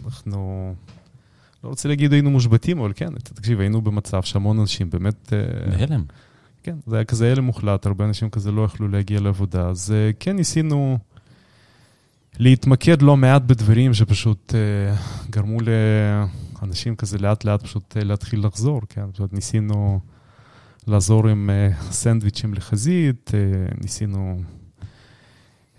אנחנו... 0.06 0.74
לא 1.64 1.68
רוצה 1.68 1.88
להגיד 1.88 2.12
היינו 2.12 2.30
מושבתים, 2.30 2.78
אבל 2.78 2.92
כן, 2.96 3.14
תקשיב, 3.14 3.60
היינו 3.60 3.82
במצב 3.82 4.22
שהמון 4.22 4.60
אנשים 4.60 4.90
באמת... 4.90 5.32
אה, 5.32 5.70
בהלם. 5.70 6.04
כן, 6.62 6.76
זה 6.86 6.96
היה 6.96 7.04
כזה 7.04 7.32
הלם 7.32 7.44
מוחלט, 7.44 7.86
הרבה 7.86 8.04
אנשים 8.04 8.30
כזה 8.30 8.52
לא 8.52 8.62
יכלו 8.62 8.88
להגיע 8.88 9.20
לעבודה, 9.20 9.68
אז 9.68 9.92
אה, 9.92 10.10
כן 10.20 10.36
ניסינו 10.36 10.98
להתמקד 12.38 13.02
לא 13.02 13.16
מעט 13.16 13.42
בדברים 13.42 13.94
שפשוט 13.94 14.54
אה, 14.54 14.96
גרמו 15.30 15.58
לאנשים 16.62 16.96
כזה 16.96 17.18
לאט 17.18 17.44
לאט 17.44 17.62
פשוט 17.62 17.96
להתחיל 17.96 18.46
לחזור, 18.46 18.80
כן, 18.88 19.12
פשוט 19.12 19.32
ניסינו 19.32 20.00
לעזור 20.86 21.28
עם 21.28 21.50
סנדוויצ'ים 21.90 22.54
לחזית, 22.54 23.30
ניסינו... 23.80 24.42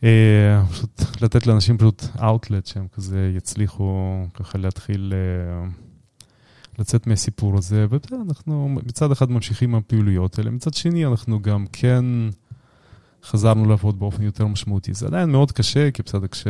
אה, 0.04 0.66
פשוט 0.72 1.02
לתת 1.22 1.48
לאנשים 1.48 1.78
פשוט 1.78 2.04
אאוטלט 2.24 2.66
שהם 2.66 2.88
כזה 2.94 3.32
יצליחו 3.38 4.14
ככה 4.34 4.58
להתחיל 4.58 5.14
אה, 5.16 5.70
לצאת 6.80 7.08
מהסיפור 7.08 7.58
הזה. 7.58 7.86
ואנחנו 7.90 8.70
מצד 8.70 9.12
אחד 9.12 9.32
ממשיכים 9.32 9.70
עם 9.70 9.76
הפעילויות 9.76 10.40
האלה, 10.40 10.52
מצד 10.52 10.74
שני 10.74 11.06
אנחנו 11.06 11.42
גם 11.42 11.66
כן 11.72 12.06
חזרנו 13.24 13.66
לעבוד 13.66 14.00
באופן 14.00 14.24
יותר 14.24 14.48
משמעותי. 14.48 14.94
זה 14.94 15.08
עדיין 15.08 15.30
מאוד 15.30 15.52
קשה, 15.52 15.92
כי 15.92 16.04
בסדר, 16.04 16.28
כש... 16.28 16.44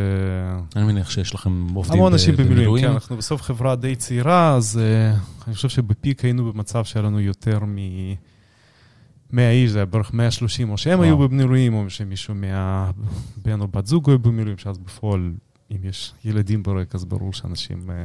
אני 0.75 0.83
מניח 0.85 1.09
שיש 1.09 1.35
לכם 1.35 1.67
עובדים 1.73 1.97
המון 1.97 2.13
אנשים 2.13 2.35
במילואים. 2.35 2.85
כן, 2.85 2.91
אנחנו 2.91 3.17
בסוף 3.17 3.41
חברה 3.41 3.75
די 3.75 3.95
צעירה, 3.95 4.55
אז 4.55 4.79
uh, 4.79 5.47
אני 5.47 5.55
חושב 5.55 5.69
שבפיק 5.69 6.25
היינו 6.25 6.51
במצב 6.53 6.85
שהיה 6.85 7.03
לנו 7.03 7.19
יותר 7.19 7.59
מ... 7.65 7.77
100 9.33 9.51
איש, 9.51 9.71
זה 9.71 9.79
היה 9.79 9.85
בערך 9.85 10.13
130, 10.13 10.69
או 10.69 10.77
שהם 10.77 11.01
היו 11.01 11.17
במילואים, 11.17 11.73
או 11.73 11.89
שמישהו 11.89 12.35
מהבן 12.35 13.61
או 13.61 13.67
בת 13.67 13.87
זוג 13.87 14.09
היו 14.09 14.19
במילואים, 14.19 14.57
שאז 14.57 14.77
בפועל, 14.77 15.31
אם 15.71 15.77
יש 15.83 16.13
ילדים 16.25 16.63
ברקע, 16.63 16.97
אז 16.97 17.05
ברור 17.05 17.33
שאנשים 17.33 17.89
אה, 17.89 17.95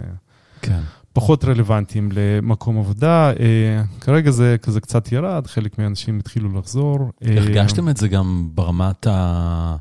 כן. 0.62 0.80
פחות 1.12 1.44
רלוונטיים 1.44 2.08
למקום 2.12 2.78
עבודה. 2.78 3.30
אה, 3.30 3.82
כרגע 4.00 4.30
זה 4.30 4.56
כזה 4.62 4.80
קצת 4.80 5.12
ירד, 5.12 5.46
חלק 5.46 5.78
מהאנשים 5.78 6.18
התחילו 6.18 6.58
לחזור. 6.58 6.98
אה, 7.24 7.36
הרגשתם 7.36 7.88
את 7.88 7.96
זה 7.96 8.08
גם 8.08 8.48
ברמת 8.54 9.06
ה... 9.06 9.76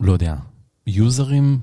לא 0.00 0.12
יודע, 0.12 0.34
יוזרים? 0.86 1.58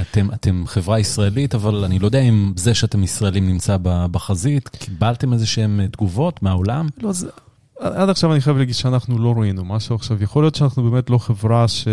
אתם, 0.00 0.30
אתם 0.32 0.62
חברה 0.66 1.00
ישראלית, 1.00 1.54
אבל 1.54 1.84
אני 1.84 1.98
לא 1.98 2.06
יודע 2.06 2.20
אם 2.20 2.52
זה 2.56 2.74
שאתם 2.74 3.02
ישראלים 3.02 3.48
נמצא 3.48 3.76
בחזית, 3.82 4.68
קיבלתם 4.68 5.32
איזה 5.32 5.46
שהן 5.46 5.86
תגובות 5.86 6.42
מהעולם? 6.42 6.88
לא, 7.02 7.12
זה, 7.12 7.28
עד 7.78 8.08
עכשיו 8.08 8.32
אני 8.32 8.40
חייב 8.40 8.56
להגיד 8.56 8.74
שאנחנו 8.74 9.18
לא 9.18 9.34
ראינו 9.36 9.64
משהו 9.64 9.94
עכשיו. 9.94 10.22
יכול 10.22 10.42
להיות 10.42 10.54
שאנחנו 10.54 10.90
באמת 10.90 11.10
לא 11.10 11.18
חברה 11.18 11.68
ש... 11.68 11.88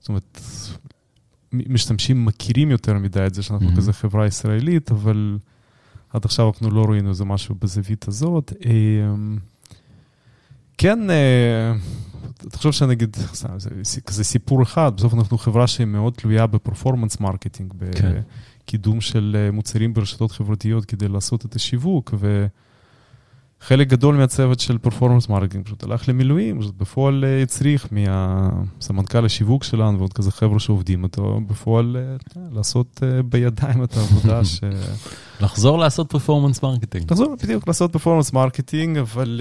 זאת 0.00 0.08
אומרת, 0.08 0.40
משתמשים 1.52 2.24
מכירים 2.24 2.70
יותר 2.70 2.94
מדי 2.98 3.26
את 3.26 3.34
זה 3.34 3.42
שאנחנו 3.42 3.68
mm-hmm. 3.68 3.76
כזה 3.76 3.92
חברה 3.92 4.26
ישראלית, 4.26 4.90
אבל 4.90 5.38
עד 6.10 6.24
עכשיו 6.24 6.48
אנחנו 6.48 6.70
לא 6.70 6.84
ראינו 6.84 7.08
איזה 7.08 7.24
משהו 7.24 7.54
בזווית 7.60 8.08
הזאת. 8.08 8.52
אמ, 8.66 9.38
כן, 10.78 11.10
אה, 11.10 11.72
חושב 12.56 12.72
שנגיד, 12.72 13.16
זה 13.82 14.00
כזה 14.00 14.24
סיפור 14.24 14.62
אחד, 14.62 14.92
בסוף 14.96 15.14
אנחנו 15.14 15.38
חברה 15.38 15.66
שהיא 15.66 15.86
מאוד 15.86 16.12
תלויה 16.12 16.46
ב 16.46 16.52
performance 16.52 17.20
marketing, 17.20 17.72
כן. 17.92 18.20
בקידום 18.64 19.00
של 19.00 19.36
אה, 19.38 19.50
מוצרים 19.50 19.94
ברשתות 19.94 20.32
חברתיות 20.32 20.84
כדי 20.84 21.08
לעשות 21.08 21.46
את 21.46 21.54
השיווק, 21.54 22.14
ו... 22.18 22.46
חלק 23.62 23.88
גדול 23.88 24.16
מהצוות 24.16 24.60
של 24.60 24.78
performance 24.78 25.28
marketing 25.28 25.64
פשוט 25.64 25.82
הלך 25.82 26.08
למילואים, 26.08 26.60
פשוט 26.60 26.74
בפועל 26.76 27.24
אה, 27.24 27.42
הצריך 27.42 27.88
מהסמנכ"ל 27.90 29.24
השיווק 29.24 29.64
שלנו 29.64 29.98
ועוד 29.98 30.12
כזה 30.12 30.30
חבר'ה 30.32 30.60
שעובדים 30.60 31.04
איתו, 31.04 31.40
בפועל 31.46 31.96
אה, 31.96 32.42
לעשות 32.52 33.00
אה, 33.02 33.22
בידיים 33.22 33.84
את 33.84 33.96
העבודה 33.96 34.44
ש... 34.52 34.60
לחזור 35.40 35.78
לעשות 35.78 36.10
performance 36.10 36.62
marketing. 36.62 37.12
לחזור 37.12 37.36
בדיוק 37.42 37.68
לעשות 37.68 37.92
performance 37.92 38.32
marketing, 38.32 38.98
אבל 38.98 39.40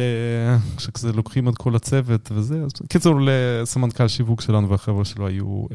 כשכזה 0.77 1.13
לוקחים 1.13 1.49
את 1.49 1.57
כל 1.57 1.75
הצוות 1.75 2.31
וזה, 2.33 2.63
אז 2.63 2.71
קיצור, 2.89 3.15
לסמנכ"ל 3.21 4.07
שיווק 4.07 4.41
שלנו 4.41 4.69
והחבר'ה 4.69 5.05
שלו 5.05 5.27
היו 5.27 5.65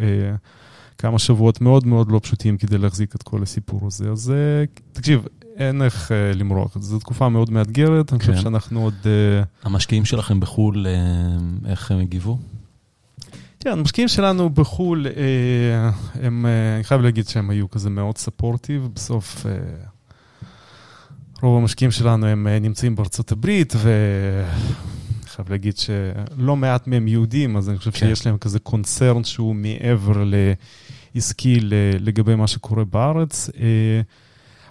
כמה 0.99 1.19
שבועות 1.19 1.61
מאוד 1.61 1.87
מאוד 1.87 2.13
לא 2.13 2.21
פשוטים 2.23 2.57
כדי 2.57 2.79
להחזיק 2.79 3.15
את 3.15 3.23
כל 3.23 3.43
הסיפור 3.43 3.81
הזה. 3.87 4.11
אז 4.11 4.33
תקשיב, 4.93 5.27
אין 5.57 5.83
איך 5.83 6.11
uh, 6.11 6.37
למרוח, 6.37 6.79
זו 6.81 6.99
תקופה 6.99 7.29
מאוד 7.29 7.51
מאתגרת, 7.51 8.13
אני 8.13 8.21
חושב 8.21 8.35
כן. 8.35 8.41
שאנחנו 8.41 8.83
עוד... 8.83 8.95
Uh... 9.03 9.07
המשקיעים 9.63 10.05
שלכם 10.05 10.41
בחו"ל, 10.41 10.87
uh, 10.87 11.69
איך 11.69 11.91
הם 11.91 11.99
הגיבו? 11.99 12.39
כן, 13.61 13.71
המשקיעים 13.71 14.09
שלנו 14.09 14.51
בחו"ל, 14.51 15.07
הם, 16.23 16.47
אני 16.77 16.85
חייב 16.85 17.01
להגיד 17.01 17.29
שהם 17.29 17.51
היו 17.51 17.71
כזה 17.71 17.91
מאוד 17.91 18.19
ספורטיב, 18.19 18.89
בסוף 18.95 19.47
רוב 21.43 21.61
המשקיעים 21.61 21.91
שלנו 21.91 22.27
הם 22.27 22.47
נמצאים 22.49 22.97
בארצות 22.97 23.33
הברית, 23.33 23.73
ואני 23.77 25.27
חייב 25.27 25.51
להגיד 25.51 25.75
שלא 25.77 26.57
מעט 26.57 26.87
מהם 26.87 27.09
יהודים, 27.09 27.57
אז 27.57 27.69
אני 27.69 27.79
חושב 27.79 27.91
כן. 27.91 27.99
שיש 27.99 28.27
להם 28.27 28.39
כזה 28.39 28.59
קונצרן 28.59 29.25
שהוא 29.25 29.55
מעבר 29.55 30.25
לעסקי 31.15 31.61
לגבי 32.01 32.35
מה 32.35 32.47
שקורה 32.47 32.85
בארץ. 32.85 33.51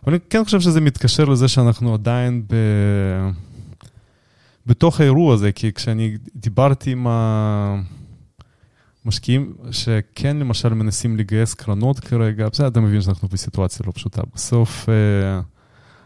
אבל 0.06 0.13
אני 0.13 0.20
כן 0.30 0.44
חושב 0.44 0.60
שזה 0.60 0.82
מתקשר 0.82 1.26
לזה 1.26 1.48
שאנחנו 1.48 1.94
עדיין 1.94 2.44
ב... 2.48 2.56
בתוך 4.65 5.02
האירוע 5.02 5.34
הזה, 5.34 5.52
כי 5.52 5.74
כשאני 5.74 6.18
דיברתי 6.36 6.91
עם 6.91 7.08
המשקיעים 9.06 9.54
שכן 9.72 10.38
למשל 10.38 10.74
מנסים 10.74 11.18
לגייס 11.18 11.54
קרנות 11.54 12.00
כרגע, 12.00 12.50
בסדר, 12.50 12.68
אתה 12.68 12.80
מבין 12.80 13.02
שאנחנו 13.02 13.28
בסיטואציה 13.28 13.86
לא 13.88 13.91
פשוטה. 13.91 14.22
בסוף 14.36 14.89
אה, 14.89 15.41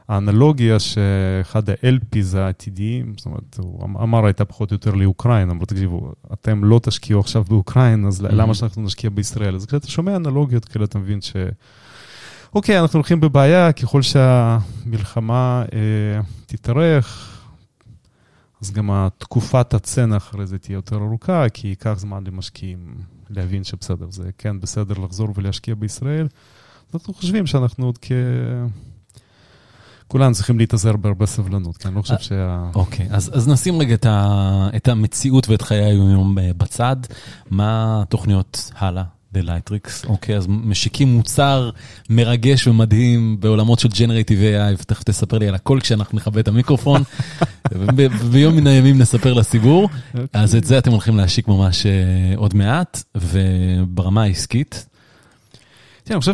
האנלוגיה 0.08 0.80
שאחד 0.80 1.70
ה-LPs 1.70 2.38
העתידיים, 2.38 3.14
זאת 3.18 3.26
אומרת, 3.26 3.58
הוא 3.58 3.86
אמ-, 3.86 3.98
אמר 3.98 4.26
הייתה 4.26 4.46
פחות 4.46 4.72
או 4.72 4.76
יותר 4.76 4.92
לאוקראינה, 4.92 5.52
אמרו, 5.52 5.66
תקשיבו, 5.66 6.12
אתם 6.34 6.64
לא 6.64 6.80
תשקיעו 6.84 7.20
עכשיו 7.20 7.44
באוקראינה, 7.44 8.08
אז 8.08 8.22
למה 8.22 8.54
שאנחנו 8.54 8.82
נשקיע 8.82 9.10
בישראל? 9.10 9.56
אז 9.56 9.66
כשאתה 9.66 9.88
שומע 9.88 10.16
אנלוגיות 10.16 10.66
כאלה, 10.66 10.86
אתה 10.86 11.00
מבין 11.00 11.22
ש... 11.22 11.36
אוקיי, 12.56 12.80
אנחנו 12.80 12.98
הולכים 12.98 13.20
בבעיה, 13.20 13.72
ככל 13.72 14.02
שהמלחמה 14.02 15.64
אה, 15.74 16.22
תתארך, 16.46 17.36
אז 18.62 18.72
גם 18.72 18.92
התקופת 18.92 19.74
הצנע 19.74 20.18
אחרי 20.18 20.48
זה 20.48 20.58
תהיה 20.58 20.76
יותר 20.76 20.96
ארוכה, 20.96 21.50
כי 21.50 21.68
ייקח 21.68 21.94
זמן 21.98 22.24
למשקיעים 22.28 22.96
להבין 23.30 23.64
שבסדר, 23.64 24.12
זה 24.12 24.30
כן 24.38 24.60
בסדר 24.60 24.96
לחזור 25.04 25.28
ולהשקיע 25.36 25.76
בישראל. 25.76 26.28
אנחנו 26.94 27.14
חושבים 27.14 27.48
שאנחנו 27.48 27.86
עוד 27.86 27.98
כ... 28.02 28.12
כולנו 30.08 30.36
צריכים 30.36 30.58
להתאזר 30.58 30.98
בהרבה 30.98 31.26
סבלנות, 31.26 31.78
כי 31.78 31.88
אני 31.88 31.96
לא 31.96 32.02
חושב 32.02 32.18
שה... 32.20 32.70
אוקיי, 32.76 33.08
אז, 33.12 33.32
אז 33.38 33.48
נשים 33.48 33.80
רגע 33.80 33.94
את, 33.94 34.06
ה, 34.06 34.70
את 34.76 34.88
המציאות 34.88 35.50
ואת 35.50 35.62
חיי 35.62 35.84
היום 35.84 36.40
אה, 36.40 36.52
בצד. 36.58 36.96
מה 37.50 38.02
התוכניות 38.02 38.72
הלאה 38.76 39.04
בלייטריקס? 39.32 40.06
אוקיי, 40.06 40.38
אז 40.38 40.46
משיקים 40.48 41.08
מוצר 41.08 41.70
מרגש 42.10 42.68
ומדהים 42.68 43.38
בעולמות 43.40 43.80
של 43.80 43.88
Generative 43.88 44.30
AI, 44.30 44.82
ותכף 44.82 45.04
תספר 45.04 45.38
לי 45.38 45.48
על 45.48 45.56
הכל 45.56 45.80
כשאנחנו 45.82 46.18
נכבה 46.18 46.40
את 46.40 46.48
המיקרופון, 46.48 47.02
וביום 47.72 48.56
מן 48.56 48.68
הימים 48.68 48.98
נספר 48.98 49.34
לציבור. 49.34 49.90
אוקיי. 50.14 50.26
אז 50.34 50.56
את 50.56 50.64
זה 50.64 50.78
אתם 50.78 50.92
הולכים 50.92 51.18
להשיק 51.18 51.48
ממש 51.48 51.86
אה, 51.86 51.92
עוד 52.36 52.56
מעט, 52.56 53.04
וברמה 53.16 54.24
העסקית. 54.24 54.86
תראה, 56.04 56.16
אני 56.16 56.20
חושב 56.20 56.34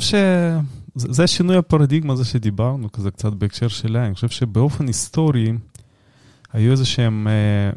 שזה 0.96 1.28
שינוי 1.28 1.58
הפרדיגמה 1.58 2.14
הזה 2.14 2.26
שדיברנו, 2.26 2.92
כזה 2.92 3.12
קצת 3.12 3.34
בהקשר 3.34 3.68
שלה. 3.68 4.06
אני 4.06 4.16
חושב 4.16 4.30
שבאופן 4.30 4.88
היסטורי 4.88 5.52
היו 6.54 6.72
איזה 6.72 6.86
שהם 6.86 7.28
אה, 7.28 7.72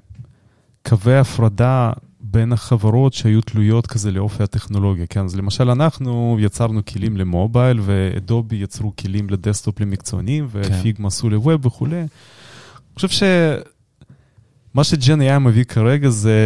קווי 0.88 1.18
הפרדה 1.18 1.90
בין 2.30 2.52
החברות 2.52 3.12
שהיו 3.12 3.40
תלויות 3.40 3.86
כזה 3.86 4.10
לאופי 4.10 4.42
הטכנולוגיה. 4.42 5.06
כן, 5.06 5.24
אז 5.24 5.36
למשל 5.36 5.70
אנחנו 5.70 6.36
יצרנו 6.40 6.84
כלים 6.84 7.16
ל 7.16 7.24
mobile, 7.24 7.80
ואדובי 7.82 8.56
יצרו 8.56 8.92
כלים 8.96 9.30
ל 9.30 9.37
desktop 9.37 9.80
למקצוענים, 9.80 10.48
ופיגמה 10.50 11.08
עשו 11.08 11.30
ל 11.30 11.39
web 11.39 11.66
וכולי. 11.66 12.00
אני 12.00 12.08
חושב 12.94 13.08
ש... 13.08 13.22
מה 14.78 14.84
שג'ן 14.84 15.20
AI 15.20 15.38
מביא 15.38 15.64
כרגע 15.64 16.08
זה, 16.08 16.38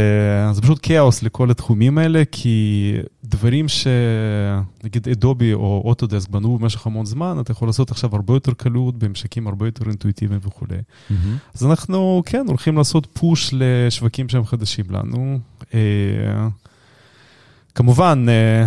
זה 0.53 0.62
פשוט 0.62 0.79
כאוס 0.83 1.23
לכל 1.23 1.51
התחומים 1.51 1.99
האלה, 1.99 2.23
כי 2.31 2.92
דברים 3.25 3.66
שנגיד 3.68 5.09
אדובי 5.09 5.53
או 5.53 5.83
אוטודסק 5.85 6.29
בנו 6.29 6.59
במשך 6.59 6.87
המון 6.87 7.07
זמן, 7.07 7.37
אתה 7.40 7.53
יכול 7.53 7.68
לעשות 7.68 7.90
עכשיו 7.90 8.14
הרבה 8.14 8.35
יותר 8.35 8.53
קלות, 8.53 8.99
בממשקים 8.99 9.47
הרבה 9.47 9.66
יותר 9.66 9.88
אינטואיטיביים 9.88 10.40
וכולי. 10.42 10.77
Mm-hmm. 10.77 11.14
אז 11.55 11.66
אנחנו, 11.66 12.23
כן, 12.27 12.45
הולכים 12.49 12.77
לעשות 12.77 13.07
פוש 13.12 13.51
לשווקים 13.53 14.29
שהם 14.29 14.45
חדשים 14.45 14.85
לנו. 14.90 15.38
אה, 15.75 16.49
כמובן, 17.75 18.27
אה, 18.29 18.66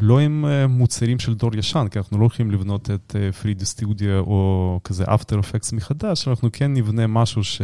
לא 0.00 0.20
עם 0.20 0.44
אה, 0.48 0.66
מוצרים 0.66 1.18
של 1.18 1.34
דור 1.34 1.56
ישן, 1.56 1.86
כי 1.90 1.98
אנחנו 1.98 2.18
לא 2.18 2.22
הולכים 2.22 2.50
לבנות 2.50 2.90
את 2.90 3.16
3D 3.42 3.64
סטודיו 3.64 4.18
או 4.18 4.80
כזה 4.84 5.04
After 5.04 5.34
Effects 5.42 5.76
מחדש, 5.76 6.28
אנחנו 6.28 6.48
כן 6.52 6.74
נבנה 6.74 7.06
משהו 7.06 7.44
ש... 7.44 7.62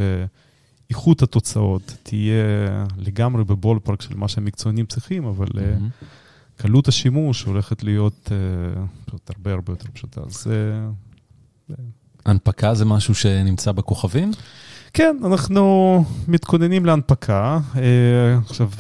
איכות 0.90 1.22
התוצאות 1.22 1.96
תהיה 2.02 2.86
לגמרי 2.96 3.44
בבול 3.44 3.78
פארק 3.78 4.02
של 4.02 4.16
מה 4.16 4.28
שהמקצוענים 4.28 4.86
צריכים, 4.86 5.24
אבל 5.24 5.46
mm-hmm. 5.46 6.04
קלות 6.56 6.88
השימוש 6.88 7.42
הולכת 7.42 7.84
להיות 7.84 8.30
uh, 9.08 9.16
הרבה 9.28 9.52
הרבה 9.52 9.72
יותר 9.72 9.86
פשוטה. 9.92 10.20
אז... 10.26 10.46
Uh, 11.70 11.72
הנפקה 12.24 12.74
זה 12.74 12.84
משהו 12.84 13.14
שנמצא 13.14 13.72
בכוכבים? 13.72 14.30
כן, 14.92 15.16
אנחנו 15.24 16.04
מתכוננים 16.28 16.86
להנפקה. 16.86 17.58
עכשיו, 18.46 18.70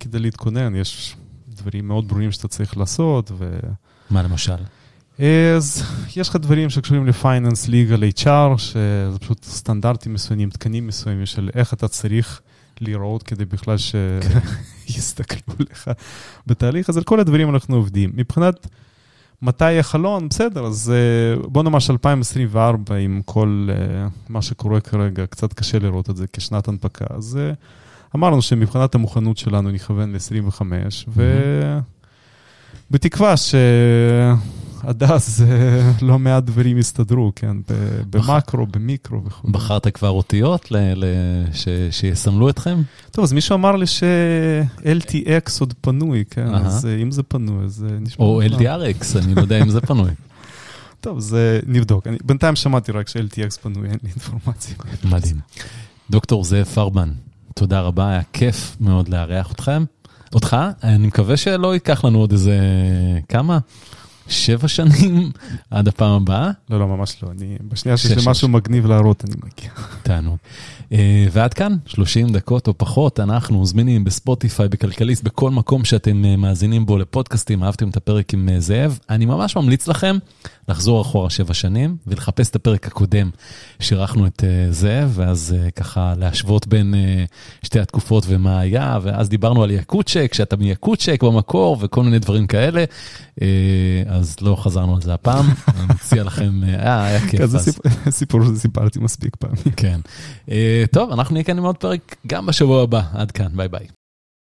כדי 0.00 0.18
להתכונן, 0.18 0.74
יש 0.74 1.16
דברים 1.48 1.88
מאוד 1.88 2.08
ברורים 2.08 2.32
שאתה 2.32 2.48
צריך 2.48 2.76
לעשות. 2.76 3.30
ו... 3.38 3.58
מה 4.10 4.22
למשל? 4.22 4.56
אז 5.56 5.82
יש 6.16 6.28
לך 6.28 6.36
דברים 6.36 6.70
שקשורים 6.70 7.06
לפייננס, 7.06 7.68
ליגל, 7.68 8.04
HR, 8.18 8.58
שזה 8.58 9.18
פשוט 9.20 9.44
סטנדרטים 9.44 10.14
מסוימים, 10.14 10.50
תקנים 10.50 10.86
מסוימים 10.86 11.26
של 11.26 11.50
איך 11.54 11.74
אתה 11.74 11.88
צריך 11.88 12.40
לראות 12.80 13.22
כדי 13.22 13.44
בכלל 13.44 13.76
שיסתכלו 14.86 15.54
לך 15.70 15.90
בתהליך. 16.46 16.88
אז 16.88 16.96
על 16.96 17.02
כל 17.02 17.20
הדברים 17.20 17.50
אנחנו 17.50 17.76
עובדים. 17.76 18.10
מבחינת 18.14 18.66
מתי 19.42 19.78
החלון, 19.78 20.28
בסדר, 20.28 20.66
אז 20.66 20.92
בוא 21.42 21.62
נאמר 21.62 21.78
ש-2024, 21.78 22.94
עם 23.00 23.22
כל 23.24 23.68
מה 24.28 24.42
שקורה 24.42 24.80
כרגע, 24.80 25.26
קצת 25.26 25.52
קשה 25.52 25.78
לראות 25.78 26.10
את 26.10 26.16
זה 26.16 26.26
כשנת 26.32 26.68
הנפקה. 26.68 27.04
אז 27.10 27.38
אמרנו 28.16 28.42
שמבחינת 28.42 28.94
המוכנות 28.94 29.36
שלנו 29.36 29.70
נכוון 29.70 30.12
ל-25, 30.12 30.62
ובתקווה 32.90 33.36
ש... 33.36 33.54
עד 34.86 35.02
אז 35.02 35.44
לא 36.02 36.18
מעט 36.18 36.44
דברים 36.44 36.78
יסתדרו, 36.78 37.32
כן, 37.36 37.56
במקרו, 38.10 38.66
במיקרו 38.66 39.24
וכו'. 39.24 39.48
בחרת 39.48 39.88
כבר 39.88 40.08
אותיות 40.08 40.72
שיסמלו 41.90 42.48
אתכם? 42.50 42.82
טוב, 43.10 43.22
אז 43.22 43.32
מישהו 43.32 43.54
אמר 43.54 43.76
לי 43.76 43.86
ש-LTX 43.86 45.60
עוד 45.60 45.74
פנוי, 45.80 46.24
כן, 46.30 46.54
אז 46.54 46.86
אם 47.02 47.10
זה 47.10 47.22
פנוי, 47.22 47.64
אז 47.64 47.86
נשמע... 48.00 48.24
או 48.24 48.42
LDRX, 48.42 49.18
אני 49.18 49.34
לא 49.34 49.40
יודע 49.40 49.62
אם 49.62 49.70
זה 49.70 49.80
פנוי. 49.80 50.10
טוב, 51.00 51.16
אז 51.16 51.36
נבדוק. 51.66 52.06
בינתיים 52.24 52.56
שמעתי 52.56 52.92
רק 52.92 53.08
ש-LTX 53.08 53.60
פנוי, 53.62 53.88
אין 53.88 53.98
לי 54.02 54.10
אינפורמציה. 54.10 54.74
מדהים. 55.04 55.36
דוקטור 56.10 56.44
זאב 56.44 56.64
פרבן, 56.64 57.10
תודה 57.54 57.80
רבה, 57.80 58.08
היה 58.10 58.22
כיף 58.32 58.76
מאוד 58.80 59.08
לארח 59.08 59.52
אתכם. 59.52 59.84
אותך, 60.34 60.56
אני 60.82 61.06
מקווה 61.06 61.36
שלא 61.36 61.74
ייקח 61.74 62.04
לנו 62.04 62.18
עוד 62.18 62.32
איזה 62.32 62.58
כמה? 63.28 63.58
שבע 64.30 64.68
שנים 64.68 65.30
עד 65.70 65.88
הפעם 65.88 66.22
הבאה? 66.22 66.50
לא, 66.70 66.80
לא, 66.80 66.88
ממש 66.88 67.16
לא. 67.22 67.30
אני, 67.30 67.56
בשנייה 67.68 67.96
שיש 67.96 68.16
לי 68.16 68.22
משהו 68.26 68.48
מגניב 68.48 68.86
להראות, 68.86 69.24
אני 69.24 69.34
מגיע. 69.44 69.70
תענוג. 70.02 70.36
ועד 71.30 71.54
כאן, 71.54 71.76
30 71.86 72.28
דקות 72.32 72.68
או 72.68 72.78
פחות, 72.78 73.20
אנחנו 73.20 73.66
זמינים 73.66 74.04
בספוטיפיי, 74.04 74.68
בכלכליסט, 74.68 75.24
בכל 75.24 75.50
מקום 75.50 75.84
שאתם 75.84 76.22
מאזינים 76.38 76.86
בו 76.86 76.98
לפודקאסטים, 76.98 77.64
אהבתם 77.64 77.88
את 77.88 77.96
הפרק 77.96 78.34
עם 78.34 78.48
זאב. 78.58 78.98
אני 79.10 79.26
ממש 79.26 79.56
ממליץ 79.56 79.88
לכם 79.88 80.18
לחזור 80.68 81.02
אחורה 81.02 81.30
שבע 81.30 81.54
שנים 81.54 81.96
ולחפש 82.06 82.50
את 82.50 82.56
הפרק 82.56 82.86
הקודם 82.86 83.30
שערכנו 83.80 84.26
את 84.26 84.44
זאב, 84.70 85.12
ואז 85.14 85.54
ככה 85.76 86.14
להשוות 86.18 86.66
בין 86.66 86.94
שתי 87.62 87.80
התקופות 87.80 88.24
ומה 88.28 88.60
היה, 88.60 88.98
ואז 89.02 89.28
דיברנו 89.28 89.62
על 89.62 89.70
יקוצ'ק, 89.70 90.34
שאתה 90.34 90.56
מיקוצ'ק 90.56 91.22
במקור 91.22 91.76
וכל 91.80 92.02
מיני 92.02 92.18
דברים 92.18 92.46
כאלה. 92.46 92.84
אז 94.06 94.36
לא 94.40 94.56
חזרנו 94.56 94.94
על 94.94 95.00
זה 95.02 95.14
הפעם, 95.14 95.46
אני 95.68 95.86
מציע 95.94 96.22
לכם, 96.22 96.60
אה, 96.64 97.04
היה 97.04 97.28
כיף. 97.28 97.46
זה 97.46 97.72
סיפור 98.10 98.40
שסיפרתי 98.44 98.98
מספיק 98.98 99.36
פעמים. 99.36 99.72
כן. 99.76 100.00
טוב, 100.86 101.12
אנחנו 101.12 101.32
נהיה 101.32 101.44
כאן 101.44 101.58
עם 101.58 101.64
עוד 101.64 101.76
פרק 101.76 102.16
גם 102.26 102.46
בשבוע 102.46 102.82
הבא. 102.82 103.02
עד 103.14 103.30
כאן, 103.30 103.48
ביי 103.56 103.68
ביי. 103.68 103.99